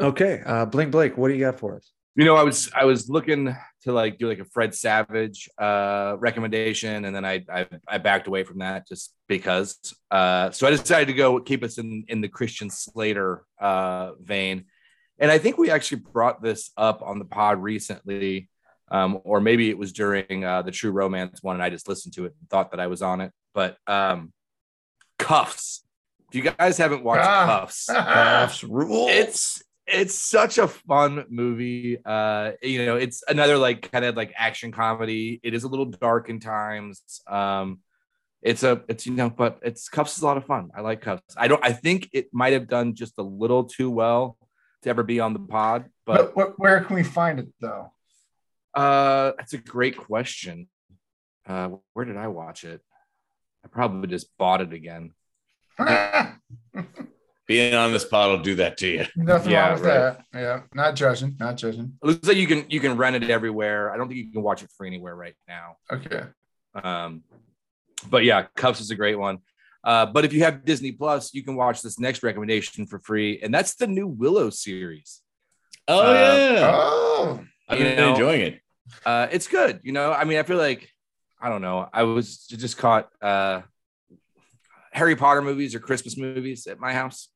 [0.00, 0.42] Okay.
[0.44, 1.92] Uh, Bling Blake, what do you got for us?
[2.16, 6.16] You know, I was I was looking to like do like a Fred Savage uh
[6.18, 9.76] recommendation, and then I I, I backed away from that just because.
[10.10, 14.64] Uh, so I decided to go keep us in in the Christian Slater uh vein,
[15.18, 18.48] and I think we actually brought this up on the pod recently,
[18.90, 22.14] um, or maybe it was during uh, the True Romance one, and I just listened
[22.14, 23.32] to it and thought that I was on it.
[23.54, 24.32] But um,
[25.18, 25.84] Cuffs.
[26.30, 27.46] If you guys haven't watched Ah.
[27.46, 29.08] Cuffs, Cuffs rule.
[29.10, 34.32] it's it's such a fun movie uh you know it's another like kind of like
[34.36, 35.40] action comedy.
[35.42, 37.80] It is a little dark in times um
[38.42, 40.70] it's a it's you know but it's cuffs is a lot of fun.
[40.76, 41.22] I like cuffs.
[41.36, 44.36] I don't i think it might have done just a little too well
[44.82, 47.92] to ever be on the pod but But, where can we find it though?
[48.74, 50.68] uh that's a great question.
[51.46, 52.80] Uh where did i watch it?
[53.64, 55.12] I probably just bought it again
[57.52, 59.04] Being on this pod will do that to you.
[59.16, 59.94] Nothing Yeah, wrong with right.
[59.98, 60.24] that.
[60.34, 61.92] Yeah, not judging, not judging.
[62.02, 64.42] it looks like you can you can rent it everywhere i don't think you can
[64.42, 66.22] watch it for anywhere right now Okay.
[66.74, 67.22] Um,
[68.08, 69.38] but yeah, Cuffs is a great one.
[69.84, 73.40] Uh, but if you have Disney Plus, you can watch this next recommendation for free,
[73.42, 75.20] and that's the new Willow series.
[75.88, 78.60] Oh Uh, yeah, Oh, I've you been know- enjoying it.
[79.04, 79.80] Uh, it's good.
[79.82, 80.88] You know, I mean, I feel like
[81.40, 81.88] I don't know.
[81.92, 83.62] I was just caught uh,
[84.92, 87.28] Harry Potter movies or Christmas movies at my house,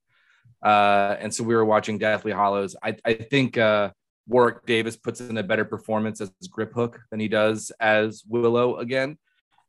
[0.67, 2.75] uh, and so we were watching Deathly Hallows.
[2.83, 3.91] I, I think uh,
[4.27, 9.17] Warwick Davis puts in a better performance as Griphook than he does as Willow again.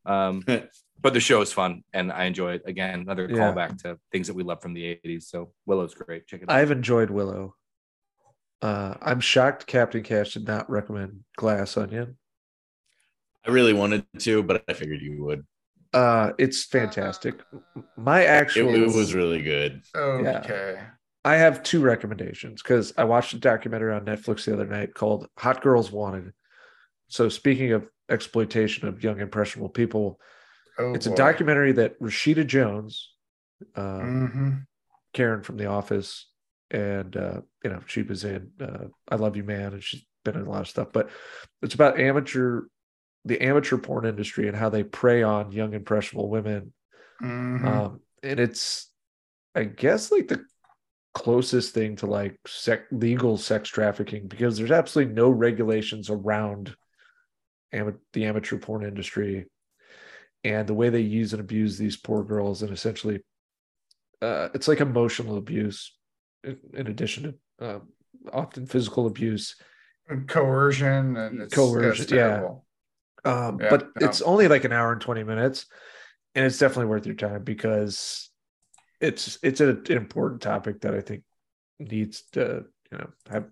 [0.07, 0.43] Um,
[0.99, 2.63] but the show is fun and I enjoy it.
[2.65, 3.37] Again, another Yeah.
[3.37, 5.23] callback to things that we love from the 80s.
[5.25, 6.25] So Willow's great.
[6.25, 6.55] Check it out.
[6.57, 7.53] I've enjoyed Willow.
[8.63, 12.17] Uh, I'm shocked Captain Cash did not recommend Glass Onion.
[13.45, 15.45] I really wanted to, but I figured you would.
[15.97, 17.41] Uh, it's fantastic.
[17.95, 19.81] My actual it was really good.
[19.95, 20.79] Okay.
[21.25, 25.27] I have two recommendations because I watched a documentary on Netflix the other night called
[25.37, 26.33] Hot Girls Wanted.
[27.07, 30.19] So, speaking of exploitation of young, impressionable people,
[30.79, 33.11] Oh, it's a documentary that Rashida Jones,
[33.75, 34.67] uh, Mhm.
[35.13, 36.29] Karen from The Office,
[36.69, 40.35] and uh, you know she was in uh, I Love You Man, and she's been
[40.35, 40.89] in a lot of stuff.
[40.93, 41.09] But
[41.63, 42.67] it's about amateur,
[43.27, 46.73] the amateur porn industry and how they prey on young, impressionable women
[47.21, 47.65] Mhm.
[47.65, 48.91] um and it's
[49.55, 50.45] i guess like the
[51.15, 56.75] closest thing to like sec- legal sex trafficking because there's absolutely no regulations around
[57.73, 59.47] ama- the amateur porn industry
[60.43, 63.19] and the way they use and abuse these poor girls and essentially
[64.21, 65.97] uh it's like emotional abuse
[66.43, 67.23] in, in addition
[67.59, 67.87] to um,
[68.31, 69.55] often physical abuse
[70.07, 72.47] And coercion and it's, Coercion, yeah.
[73.27, 73.47] Terrible.
[73.47, 74.07] um, Yeah, but yeah.
[74.07, 75.65] it's only like an hour and 20 minutes
[76.35, 78.29] and it's definitely worth your time because
[79.01, 81.23] it's it's a- an important topic that i think
[81.79, 83.45] needs to you know have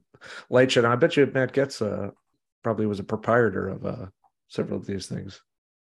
[0.49, 2.11] light shed on i bet you Matt Gaetz uh
[2.63, 4.05] probably was a proprietor of uh
[4.47, 5.41] several of these things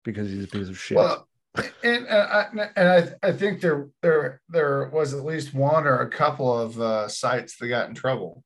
[0.03, 1.27] because he's a piece of shit Well,
[1.83, 5.99] and uh, I, and I, I think there there there was at least one or
[6.01, 8.43] a couple of uh, sites that got in trouble.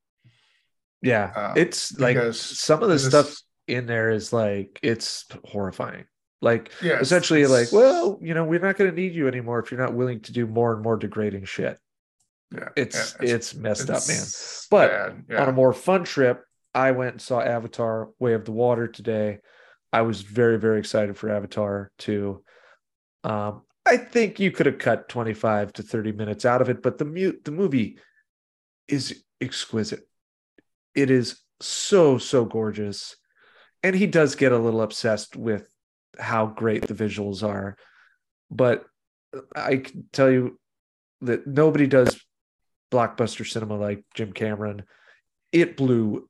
[1.01, 3.35] yeah uh, it's like some of the stuff
[3.69, 6.05] in there is like it's horrifying.
[6.41, 9.59] Like Yeah, essentially it's- like well you know we're not going to need you anymore
[9.59, 11.77] if you're not willing to do more and more degrading shit.
[12.51, 14.25] Yeah, it's yeah, it's, messed up man.
[14.71, 15.43] But yeah.
[15.43, 16.43] on a more fun trip
[16.73, 19.39] i went and saw avatar way of the water today.
[19.93, 22.43] I was very very excited for avatar 2
[23.23, 26.97] um i think you could have cut 25 to 30 minutes out of it but
[26.97, 27.97] the mute the movie
[28.87, 30.01] is exquisite.
[30.95, 33.15] It is so so gorgeous
[33.83, 35.67] and he does get a little obsessed with
[36.17, 37.77] how great the visuals are
[38.51, 38.85] but
[39.55, 40.59] i can tell you
[41.21, 42.19] that nobody does
[42.91, 44.83] blockbuster cinema like jim cameron.
[45.51, 46.27] It blew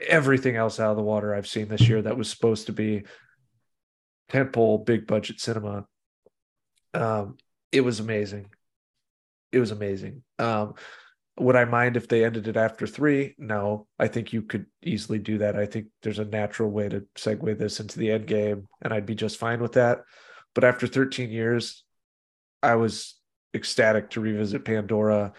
[0.00, 3.04] everything else out of the water i've seen this year that was supposed to be
[4.30, 5.86] tentpole big budget cinema.
[6.92, 7.36] Um
[7.72, 8.50] it was amazing.
[9.52, 10.22] It was amazing.
[10.38, 10.74] Um
[11.38, 13.34] would I mind if they ended it after three?
[13.38, 15.56] No, I think you could easily do that.
[15.56, 19.06] I think there's a natural way to segue this into the end game, and I'd
[19.06, 20.02] be just fine with that.
[20.54, 21.82] But after 13 years,
[22.62, 23.16] I was
[23.52, 25.32] ecstatic to revisit Pandora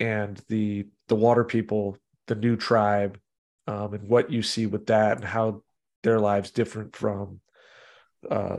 [0.00, 3.18] and the the water people, the new tribe,
[3.66, 5.62] um, and what you see with that and how
[6.02, 7.40] their lives different from
[8.30, 8.56] uh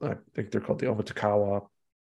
[0.00, 1.66] I think they're called the Omatakawa.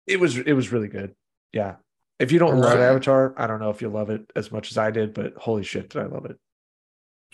[0.05, 1.15] It was it was really good.
[1.51, 1.75] Yeah.
[2.19, 4.77] If you don't love Avatar, I don't know if you love it as much as
[4.77, 6.37] I did, but holy shit, did I love it.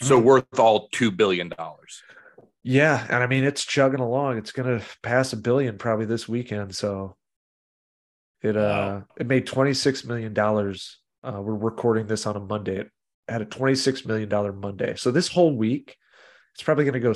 [0.01, 2.01] So worth all two billion dollars.
[2.63, 4.37] Yeah, and I mean it's chugging along.
[4.37, 6.75] It's gonna pass a billion probably this weekend.
[6.75, 7.15] So
[8.41, 10.99] it uh it made twenty six million dollars.
[11.23, 12.79] Uh, we're recording this on a Monday.
[12.79, 12.89] It
[13.29, 14.95] had a twenty six million dollar Monday.
[14.95, 15.95] So this whole week,
[16.53, 17.13] it's probably gonna go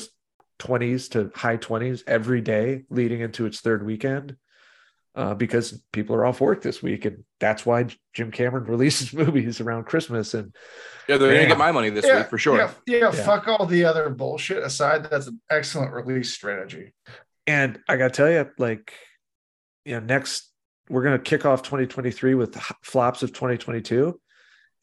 [0.59, 4.37] twenties to high twenties every day leading into its third weekend.
[5.17, 9.59] Uh, because people are off work this week, and that's why Jim Cameron releases movies
[9.59, 10.35] around Christmas.
[10.35, 10.53] And
[11.07, 11.37] Yeah, they're Yeah.
[11.39, 12.57] gonna get my money this yeah, week for sure.
[12.57, 13.11] Yeah, yeah, Yeah.
[13.11, 15.07] fuck all the other bullshit aside.
[15.09, 16.93] That's an excellent release strategy.
[17.47, 18.93] And I got to tell you, like,
[19.85, 20.51] you know, next
[20.87, 24.21] we're going to kick off 2023 with the flops of 2022.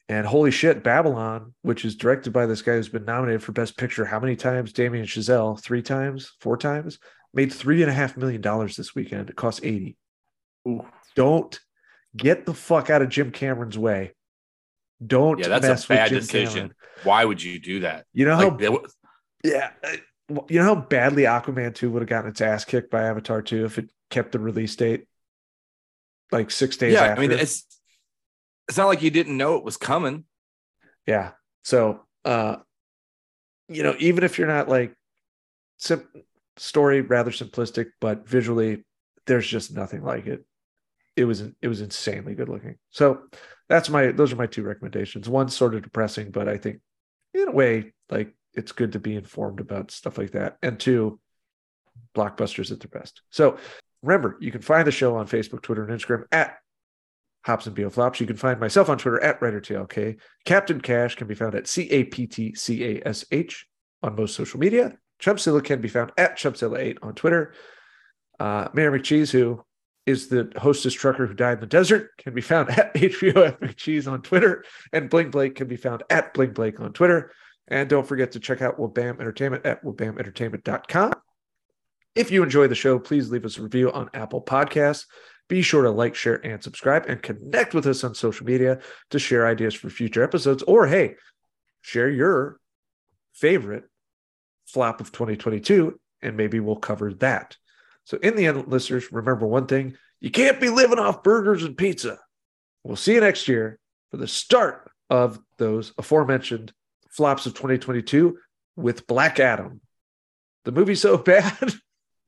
[0.09, 3.79] And holy shit, Babylon, which is directed by this guy who's been nominated for Best
[3.79, 4.73] Picture how many times?
[4.73, 6.99] Damien Chazelle, three times, four times,
[7.33, 9.31] made three and a half million dollars this weekend.
[9.31, 9.97] It cost 80.
[11.15, 11.59] Don't
[12.17, 14.15] get the fuck out of Jim Cameron's way.
[15.05, 16.53] Don't Yeah, that's a bad decision.
[16.53, 16.75] Cameron.
[17.03, 18.07] Why would you do that?
[18.13, 18.87] You know how Like, they w-
[19.43, 19.71] yeah.
[19.83, 19.97] uh,
[20.49, 23.65] You know how badly Aquaman 2 would have gotten its ass kicked by Avatar 2
[23.65, 25.07] if it kept the release date
[26.33, 27.23] like six days yeah, after?
[27.23, 27.67] I mean, it's
[28.69, 30.25] it's not like you didn't know it was coming.
[31.07, 31.33] yeah.
[31.65, 32.57] So, uh,
[33.69, 34.95] you know, even if you're not like
[35.79, 36.09] sim-
[36.57, 38.85] story rather simplistic, but visually,
[39.27, 40.45] there's just nothing like it.
[41.17, 42.77] It was it was insanely good looking.
[42.91, 43.23] So
[43.69, 45.29] that's my those are my two recommendations.
[45.29, 46.81] One's sort of depressing, but I think
[47.33, 50.57] in a way, like it's good to be informed about stuff like that.
[50.63, 51.21] And two,
[52.17, 53.23] blockbusters at their best.
[53.31, 53.59] So
[54.03, 56.57] remember, you can find the show on Facebook, Twitter, and Instagram at
[57.45, 58.21] Hops and Bio Flops.
[58.21, 60.17] You can find myself on Twitter at WriterTLK.
[60.45, 63.67] Captain Cash can be found at C A P T C A S H
[64.03, 64.97] on most social media.
[65.21, 67.55] Chumpzilla can be found at Chumpzilla8 on Twitter.
[68.39, 69.65] Uh, Mayor McCheese, who
[70.07, 74.11] is the hostess trucker who died in the desert can be found at HBO McCheese
[74.11, 77.33] on Twitter, and Bling Blake can be found at Bling Blake on Twitter.
[77.69, 81.13] And don't forget to check out Wabam Entertainment at wabamentertainment.com.
[82.15, 85.07] If you enjoy the show, please leave us a review on Apple Podcasts.
[85.49, 88.81] Be sure to like, share, and subscribe, and connect with us on social media
[89.11, 90.63] to share ideas for future episodes.
[90.63, 91.17] Or hey,
[91.81, 92.61] share your
[93.33, 93.85] favorite
[94.67, 97.57] flop of 2022, and maybe we'll cover that
[98.05, 101.77] so, in the end, listeners, remember one thing you can't be living off burgers and
[101.77, 102.19] pizza.
[102.83, 103.79] We'll see you next year
[104.11, 106.73] for the start of those aforementioned
[107.11, 108.39] flops of 2022
[108.77, 109.81] with Black Adam.
[110.65, 111.75] The movie's so bad,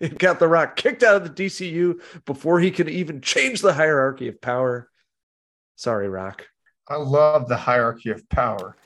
[0.01, 3.73] it got The Rock kicked out of the DCU before he can even change the
[3.73, 4.89] hierarchy of power.
[5.77, 6.47] Sorry, Rock.
[6.89, 8.77] I love the hierarchy of power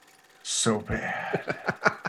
[0.43, 1.57] so bad.